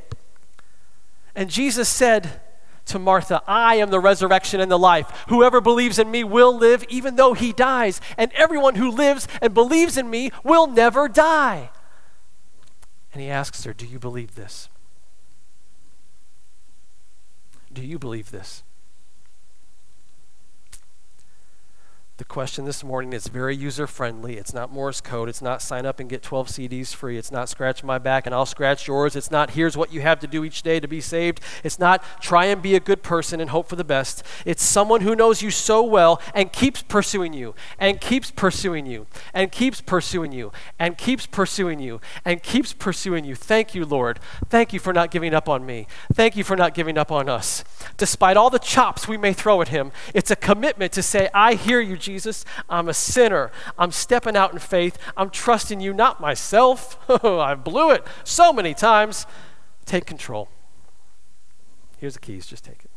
[1.34, 2.40] And Jesus said,
[2.86, 5.24] to Martha, I am the resurrection and the life.
[5.28, 8.00] Whoever believes in me will live even though he dies.
[8.16, 11.70] And everyone who lives and believes in me will never die.
[13.12, 14.68] And he asks her, Do you believe this?
[17.72, 18.62] Do you believe this?
[22.22, 24.36] The question this morning is very user friendly.
[24.36, 25.28] It's not Morse code.
[25.28, 27.18] It's not sign up and get 12 CDs free.
[27.18, 29.16] It's not scratch my back and I'll scratch yours.
[29.16, 31.40] It's not here's what you have to do each day to be saved.
[31.64, 34.22] It's not try and be a good person and hope for the best.
[34.46, 39.08] It's someone who knows you so well and keeps pursuing you and keeps pursuing you
[39.34, 43.34] and keeps pursuing you and keeps pursuing you and keeps pursuing you.
[43.34, 44.20] Thank you, Lord.
[44.48, 45.88] Thank you for not giving up on me.
[46.14, 47.64] Thank you for not giving up on us.
[47.96, 51.54] Despite all the chops we may throw at him, it's a commitment to say, I
[51.54, 52.11] hear you, Jesus.
[52.12, 52.44] Jesus.
[52.68, 53.50] I'm a sinner.
[53.78, 54.98] I'm stepping out in faith.
[55.16, 56.98] I'm trusting you, not myself.
[57.24, 59.26] Oh, I blew it so many times.
[59.84, 60.48] Take control.
[61.98, 62.90] Here's the keys, just take it.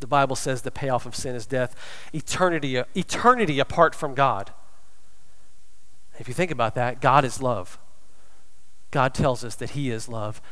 [0.00, 1.74] The Bible says the payoff of sin is death,
[2.12, 4.52] eternity, eternity apart from God.
[6.18, 7.78] If you think about that, God is love.
[8.90, 10.42] God tells us that He is love.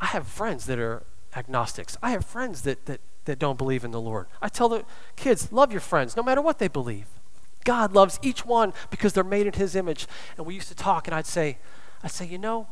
[0.00, 1.04] I have friends that are
[1.36, 1.96] agnostics.
[2.02, 4.26] I have friends that, that that don't believe in the Lord.
[4.42, 4.84] I tell the
[5.16, 7.06] kids, love your friends, no matter what they believe.
[7.64, 10.06] God loves each one because they're made in his image.
[10.36, 11.58] And we used to talk, and I'd say,
[12.02, 12.66] I'd say, you know,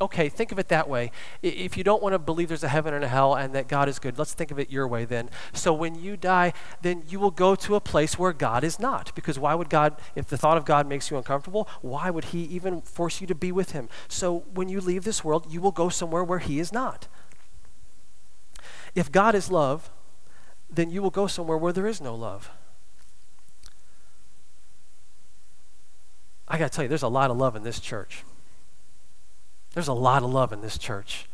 [0.00, 1.12] okay, think of it that way.
[1.42, 3.88] If you don't want to believe there's a heaven and a hell and that God
[3.88, 5.30] is good, let's think of it your way then.
[5.52, 9.14] So when you die, then you will go to a place where God is not.
[9.14, 12.42] Because why would God, if the thought of God makes you uncomfortable, why would He
[12.44, 13.88] even force you to be with Him?
[14.08, 17.06] So when you leave this world, you will go somewhere where He is not.
[18.94, 19.90] If God is love,
[20.70, 22.50] then you will go somewhere where there is no love.
[26.48, 28.24] I got to tell you, there's a lot of love in this church.
[29.74, 31.26] There's a lot of love in this church.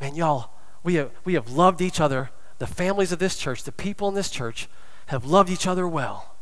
[0.00, 0.50] Man, y'all,
[0.82, 2.30] we have, we have loved each other.
[2.58, 4.68] The families of this church, the people in this church
[5.06, 6.34] have loved each other well.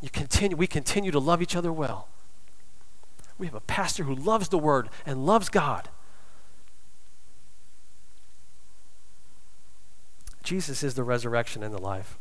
[0.00, 2.08] You continue, we continue to love each other well.
[3.38, 5.88] We have a pastor who loves the word and loves God.
[10.46, 12.18] Jesus is the resurrection and the life.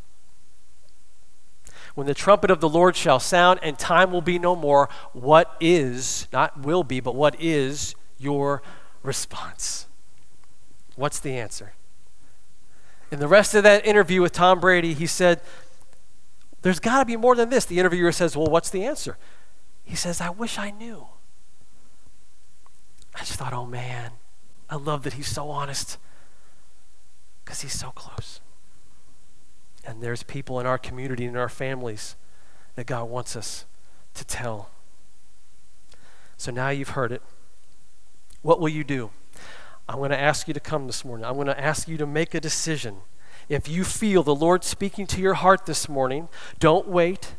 [1.93, 5.55] When the trumpet of the Lord shall sound and time will be no more, what
[5.61, 8.61] is, not will be, but what is your
[9.01, 9.87] response?
[10.95, 11.73] What's the answer?
[13.11, 15.39] In the rest of that interview with Tom Brady, he said,
[16.63, 17.63] There's got to be more than this.
[17.63, 19.17] The interviewer says, Well, what's the answer?
[19.83, 21.07] He says, I wish I knew.
[23.15, 24.11] I just thought, oh man,
[24.69, 25.97] I love that he's so honest
[27.45, 28.41] because he's so close.
[29.85, 32.15] And there's people in our community, in our families,
[32.75, 33.65] that God wants us
[34.15, 34.69] to tell.
[36.37, 37.21] So now you've heard it.
[38.41, 39.11] What will you do?
[39.87, 41.25] I'm going to ask you to come this morning.
[41.25, 42.97] I'm going to ask you to make a decision.
[43.47, 46.29] If you feel the Lord speaking to your heart this morning,
[46.59, 47.35] don't wait.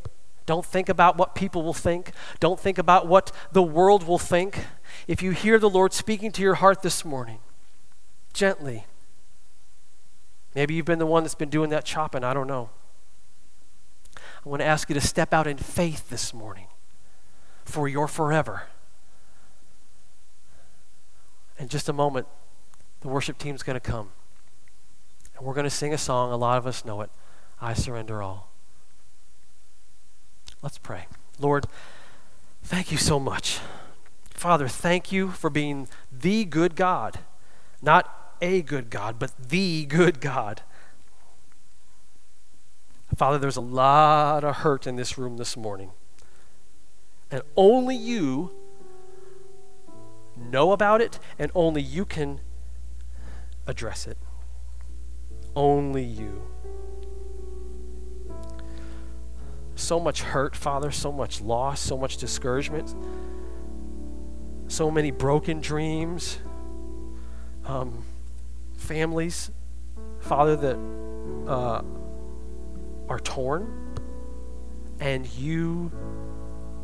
[0.47, 2.13] Don't think about what people will think.
[2.39, 4.67] Don't think about what the world will think.
[5.09, 7.39] If you hear the Lord speaking to your heart this morning,
[8.33, 8.87] gently,
[10.57, 12.71] maybe you've been the one that's been doing that chopping, I don't know.
[14.17, 16.67] I want to ask you to step out in faith this morning
[17.65, 18.65] for your forever.
[21.59, 22.27] In just a moment,
[23.03, 24.11] the worship team's going to come.
[25.37, 26.33] And we're going to sing a song.
[26.33, 27.11] A lot of us know it
[27.61, 28.51] I surrender all.
[30.63, 31.07] Let's pray.
[31.39, 31.67] Lord,
[32.63, 33.61] thank you so much.
[34.31, 37.21] Father, thank you for being the good God.
[37.81, 40.63] Not a good God, but the good God.
[43.17, 45.91] Father, there's a lot of hurt in this room this morning.
[47.31, 48.53] And only you
[50.37, 52.41] know about it, and only you can
[53.67, 54.19] address it.
[55.55, 56.43] Only you.
[59.77, 62.95] so much hurt, Father, so much loss, so much discouragement,
[64.69, 66.39] so many broken dreams,
[67.67, 68.03] um,
[68.77, 69.51] families,
[70.21, 70.79] Father, that
[71.47, 71.83] uh,
[73.09, 73.97] are torn,
[75.01, 75.93] and you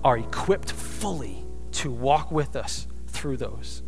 [0.04, 3.82] are equipped fully to walk with us through those.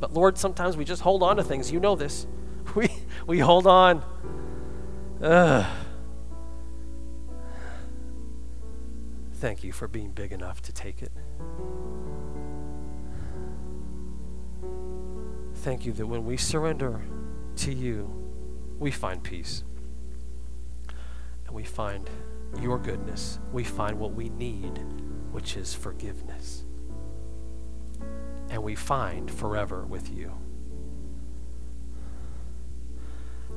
[0.00, 1.72] But Lord, sometimes we just hold on to things.
[1.72, 2.26] You know this.
[2.74, 2.90] We,
[3.26, 4.04] we hold on.
[5.22, 5.66] Ugh.
[9.32, 11.10] Thank you for being big enough to take it.
[15.58, 17.02] Thank you that when we surrender
[17.56, 18.08] to you,
[18.78, 19.64] we find peace.
[21.46, 22.08] And we find
[22.60, 23.40] your goodness.
[23.52, 24.78] We find what we need,
[25.32, 26.64] which is forgiveness.
[28.50, 30.32] And we find forever with you.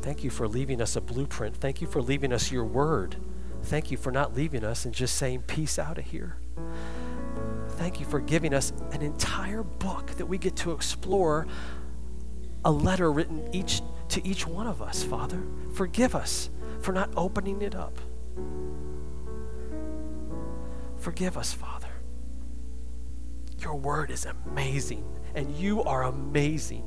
[0.02, 1.56] Thank you for leaving us a blueprint.
[1.56, 3.18] Thank you for leaving us your word.
[3.64, 6.38] Thank you for not leaving us and just saying, Peace out of here.
[7.69, 11.48] Thank you for giving us an entire book that we get to explore,
[12.63, 15.41] a letter written each to each one of us, Father.
[15.73, 16.49] Forgive us
[16.81, 17.97] for not opening it up.
[20.97, 21.88] Forgive us, Father.
[23.59, 26.83] Your word is amazing, and you are amazing.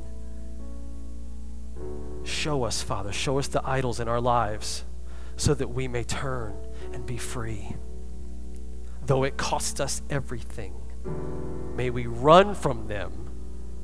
[2.24, 4.84] Show us, Father, show us the idols in our lives
[5.36, 6.54] so that we may turn
[6.92, 7.74] and be free.
[9.06, 10.74] Though it cost us everything,
[11.74, 13.23] may we run from them.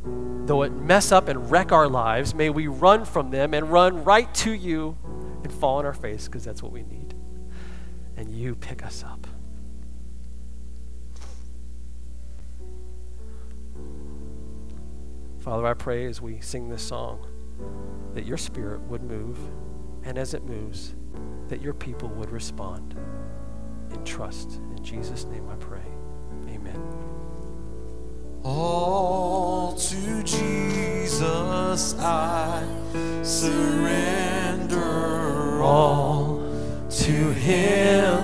[0.05, 4.05] Though it mess up and wreck our lives, may we run from them and run
[4.05, 4.97] right to you
[5.43, 7.15] and fall on our face because that's what we need.
[8.17, 9.27] And you pick us up.
[15.39, 17.27] Father, I pray as we sing this song
[18.15, 19.39] that your spirit would move,
[20.05, 20.95] and as it moves,
[21.49, 22.95] that your people would respond
[23.91, 24.61] in trust.
[24.77, 25.81] In Jesus' name I pray.
[26.49, 26.81] Amen.
[29.77, 32.63] To Jesus I
[33.23, 34.73] surrender.
[35.63, 36.43] All
[36.91, 38.20] to Him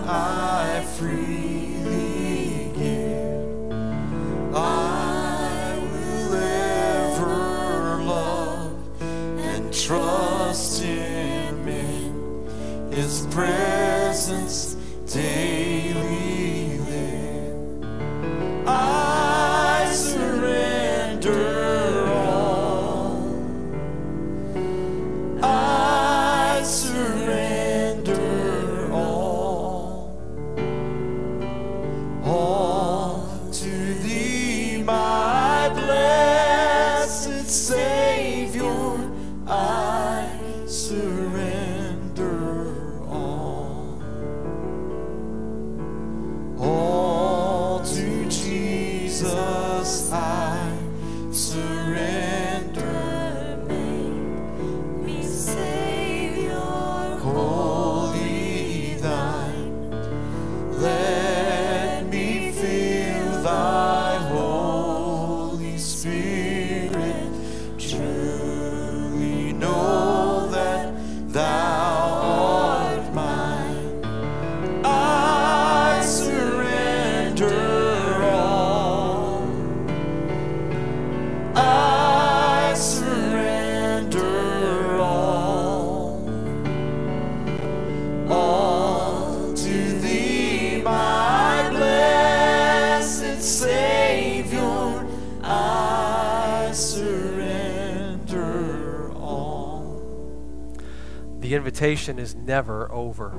[102.08, 103.34] is never over,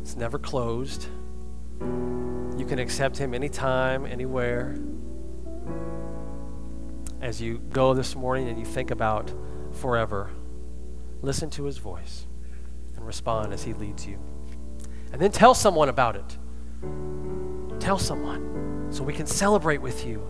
[0.00, 1.08] it's never closed.
[1.80, 4.76] You can accept Him anytime, anywhere.
[7.20, 9.32] As you go this morning and you think about
[9.72, 10.30] forever,
[11.20, 12.26] listen to His voice
[12.96, 14.18] and respond as He leads you.
[15.12, 16.38] And then tell someone about it.
[17.80, 20.22] Tell someone so we can celebrate with you.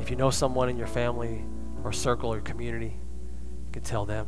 [0.00, 1.44] If you know someone in your family
[1.84, 2.96] or circle or community,
[3.66, 4.26] you can tell them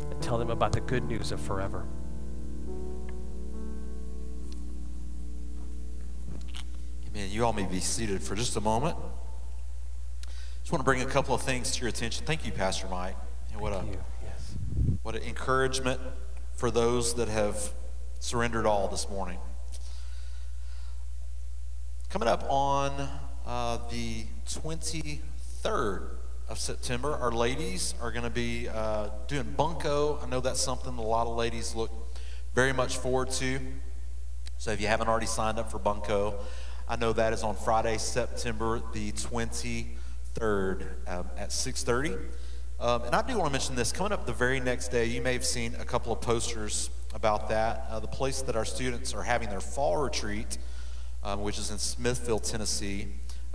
[0.00, 1.86] and tell them about the good news of forever.
[7.08, 7.30] Amen.
[7.30, 8.96] You all may be seated for just a moment.
[10.60, 12.26] Just want to bring a couple of things to your attention.
[12.26, 13.16] Thank you, Pastor Mike.
[13.52, 14.54] And what a You, yes.
[15.02, 16.00] what an encouragement
[16.54, 17.72] for those that have
[18.18, 19.38] surrendered all this morning.
[22.10, 23.08] Coming up on
[23.46, 26.17] uh, the 23rd
[26.48, 30.18] of September, our ladies are going to be uh, doing bunco.
[30.22, 31.90] I know that's something a lot of ladies look
[32.54, 33.60] very much forward to.
[34.56, 36.36] So if you haven't already signed up for bunco,
[36.88, 42.18] I know that is on Friday, September the 23rd um, at 6:30.
[42.80, 43.92] Um, and I do want to mention this.
[43.92, 47.50] Coming up the very next day, you may have seen a couple of posters about
[47.50, 47.86] that.
[47.90, 50.56] Uh, the place that our students are having their fall retreat,
[51.24, 53.08] um, which is in Smithville, Tennessee.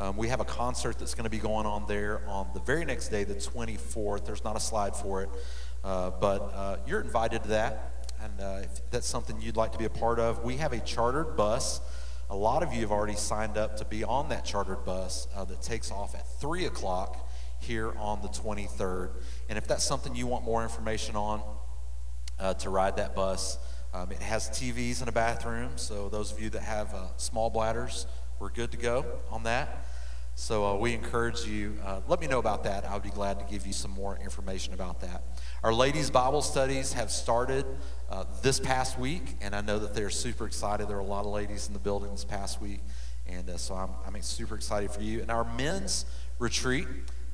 [0.04, 2.84] Um, we have a concert that's going to be going on there on the very
[2.84, 4.26] next day, the 24th.
[4.26, 5.30] There's not a slide for it,
[5.82, 8.12] uh, but uh, you're invited to that.
[8.22, 10.82] And uh, if that's something you'd like to be a part of, we have a
[10.82, 11.80] chartered bus.
[12.30, 15.46] A lot of you have already signed up to be on that chartered bus uh,
[15.46, 17.30] that takes off at 3 o'clock
[17.62, 19.12] here on the 23rd.
[19.48, 21.42] And if that's something you want more information on,
[22.40, 23.58] uh, to ride that bus.
[23.94, 27.50] Um, it has TVs in a bathroom, so those of you that have uh, small
[27.50, 28.06] bladders,
[28.40, 29.83] we're good to go on that.
[30.36, 32.90] So uh, we encourage you, uh, let me know about that.
[32.90, 35.24] I would be glad to give you some more information about that.
[35.64, 37.66] Our ladies' Bible studies have started
[38.10, 40.88] uh, this past week, and I know that they're super excited.
[40.88, 42.80] There are a lot of ladies in the building this past week,
[43.28, 45.22] and uh, so I'm, I'm super excited for you.
[45.22, 46.06] And our men's
[46.40, 46.88] retreat,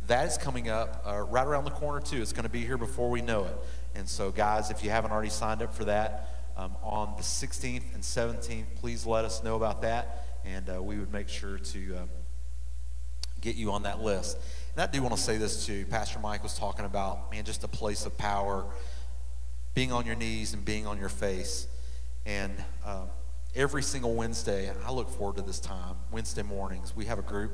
[0.08, 2.22] that is coming up uh, right around the corner, too.
[2.22, 3.58] It's going to be here before we know it.
[3.96, 7.94] And so, guys, if you haven't already signed up for that um, on the 16th
[7.94, 11.98] and 17th, please let us know about that, and uh, we would make sure to
[13.42, 14.38] get you on that list.
[14.74, 15.86] And I do want to say this too.
[15.86, 18.66] Pastor Mike was talking about, man, just a place of power,
[19.74, 21.68] being on your knees and being on your face.
[22.26, 22.54] And
[22.86, 23.10] um,
[23.56, 25.96] every single Wednesday, I look forward to this time.
[26.12, 27.52] Wednesday mornings, we have a group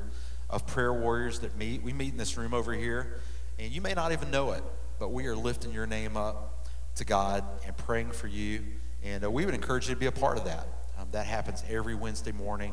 [0.50, 1.82] of prayer warriors that meet.
[1.82, 3.20] We meet in this room over here,
[3.58, 4.62] and you may not even know it,
[4.98, 8.62] but we are lifting your name up to God and praying for you.
[9.02, 10.66] And uh, we would encourage you to be a part of that.
[10.98, 12.72] Um, that happens every Wednesday morning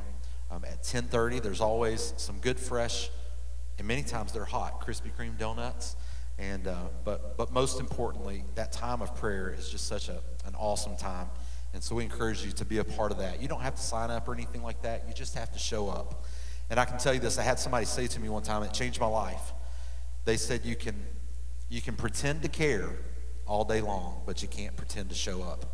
[0.54, 1.42] um, at 10:30.
[1.42, 3.10] There's always some good, fresh,
[3.78, 5.96] and many times they're hot Krispy Kreme donuts.
[6.38, 10.56] And uh, but but most importantly, that time of prayer is just such a, an
[10.58, 11.30] awesome time.
[11.74, 13.42] And so we encourage you to be a part of that.
[13.42, 15.06] You don't have to sign up or anything like that.
[15.08, 16.26] You just have to show up.
[16.70, 18.74] And I can tell you this: I had somebody say to me one time, it
[18.74, 19.54] changed my life.
[20.26, 20.96] They said you can
[21.70, 22.90] you can pretend to care
[23.46, 25.66] all day long, but you can't pretend to show up.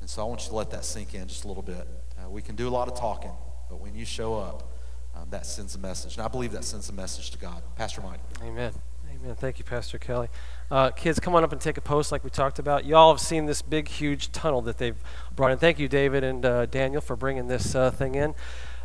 [0.00, 1.88] And so I want you to let that sink in just a little bit.
[2.22, 3.32] Uh, we can do a lot of talking,
[3.68, 4.72] but when you show up,
[5.14, 6.16] um, that sends a message.
[6.16, 7.62] And I believe that sends a message to God.
[7.76, 8.20] Pastor Mike.
[8.42, 8.72] Amen.
[9.14, 9.36] Amen.
[9.36, 10.28] Thank you, Pastor Kelly.
[10.70, 12.84] Uh, kids, come on up and take a post like we talked about.
[12.84, 14.96] You all have seen this big, huge tunnel that they've
[15.36, 15.58] brought in.
[15.58, 18.34] Thank you, David and uh, Daniel, for bringing this uh, thing in.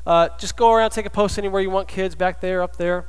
[0.06, 3.06] Uh, just go around, take a post anywhere you want, kids, back there, up there.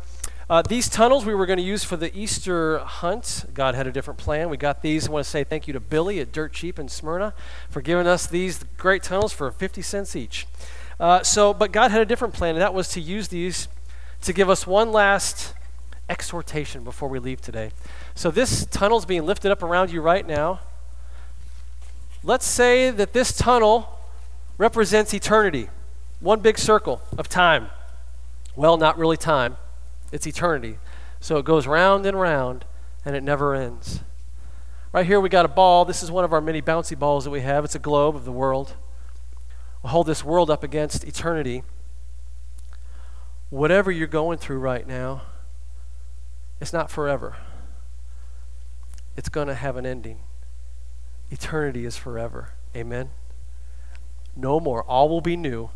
[0.48, 3.44] Uh, these tunnels we were going to use for the Easter hunt.
[3.54, 4.50] God had a different plan.
[4.50, 5.06] We got these.
[5.06, 7.34] I want to say thank you to Billy at Dirt Cheap in Smyrna
[7.68, 10.48] for giving us these great tunnels for 50 cents each.
[11.00, 13.66] Uh, so, but God had a different plan, and that was to use these
[14.22, 15.54] to give us one last
[16.08, 17.70] exhortation before we leave today.
[18.14, 20.60] So, this tunnel's being lifted up around you right now.
[22.22, 23.98] Let's say that this tunnel
[24.58, 25.70] represents eternity,
[26.20, 27.70] one big circle of time.
[28.54, 29.56] Well, not really time,
[30.12, 30.76] it's eternity.
[31.18, 32.66] So it goes round and round,
[33.04, 34.00] and it never ends.
[34.92, 35.84] Right here, we got a ball.
[35.84, 37.64] This is one of our many bouncy balls that we have.
[37.64, 38.74] It's a globe of the world.
[39.84, 41.62] Hold this world up against eternity.
[43.48, 45.22] Whatever you're going through right now,
[46.60, 47.36] it's not forever.
[49.16, 50.20] It's going to have an ending.
[51.30, 52.50] Eternity is forever.
[52.76, 53.10] Amen.
[54.36, 54.84] No more.
[54.84, 55.70] All will be new.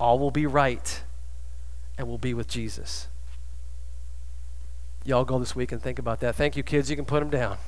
[0.00, 1.02] All will be right.
[1.96, 3.08] And we'll be with Jesus.
[5.04, 6.34] Y'all go this week and think about that.
[6.34, 6.88] Thank you, kids.
[6.88, 7.58] You can put them down.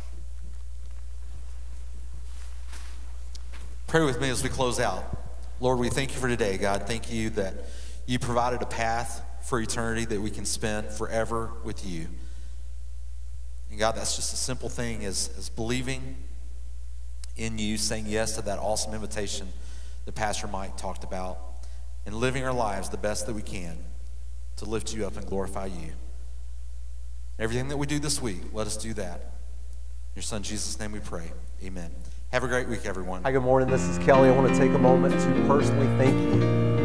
[3.86, 5.25] Pray with me as we close out.
[5.58, 6.86] Lord, we thank you for today, God.
[6.86, 7.54] Thank you that
[8.04, 12.08] you provided a path for eternity that we can spend forever with you.
[13.70, 16.16] And God, that's just a simple thing as, as believing
[17.36, 19.48] in you, saying yes to that awesome invitation
[20.04, 21.38] that Pastor Mike talked about,
[22.04, 23.78] and living our lives the best that we can
[24.56, 25.92] to lift you up and glorify you.
[27.38, 29.20] Everything that we do this week, let us do that.
[29.20, 31.32] In your son Jesus' name we pray.
[31.64, 31.90] Amen.
[32.32, 33.22] Have a great week, everyone.
[33.22, 33.68] Hi, good morning.
[33.68, 34.28] This is Kelly.
[34.28, 36.40] I want to take a moment to personally thank you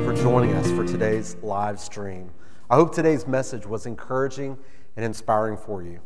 [0.06, 2.30] for joining us for today's live stream.
[2.70, 4.56] I hope today's message was encouraging
[4.96, 6.00] and inspiring for you.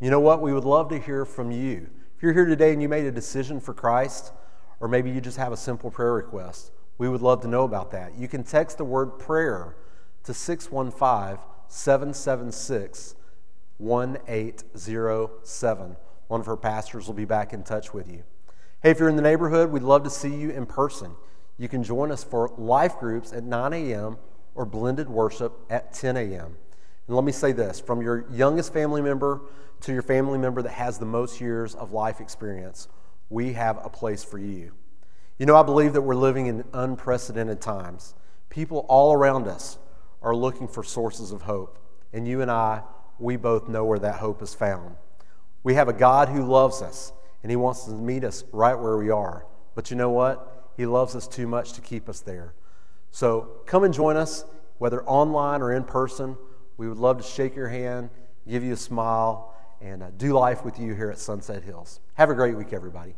[0.00, 0.40] You know what?
[0.40, 1.90] We would love to hear from you.
[2.16, 4.32] If you're here today and you made a decision for Christ,
[4.80, 7.90] or maybe you just have a simple prayer request, we would love to know about
[7.90, 8.18] that.
[8.18, 9.76] You can text the word prayer
[10.24, 13.16] to 615 776
[13.76, 15.96] 1807.
[16.28, 18.24] One of our pastors will be back in touch with you.
[18.80, 21.10] Hey, if you're in the neighborhood, we'd love to see you in person.
[21.56, 24.18] You can join us for life groups at 9 a.m.
[24.54, 26.56] or blended worship at 10 a.m.
[27.08, 29.40] And let me say this from your youngest family member
[29.80, 32.86] to your family member that has the most years of life experience,
[33.30, 34.72] we have a place for you.
[35.38, 38.14] You know, I believe that we're living in unprecedented times.
[38.48, 39.78] People all around us
[40.22, 41.80] are looking for sources of hope.
[42.12, 42.82] And you and I,
[43.18, 44.94] we both know where that hope is found.
[45.64, 48.96] We have a God who loves us, and He wants to meet us right where
[48.96, 49.46] we are.
[49.74, 50.72] But you know what?
[50.76, 52.54] He loves us too much to keep us there.
[53.10, 54.44] So come and join us,
[54.78, 56.36] whether online or in person.
[56.76, 58.10] We would love to shake your hand,
[58.46, 62.00] give you a smile, and uh, do life with you here at Sunset Hills.
[62.14, 63.14] Have a great week, everybody.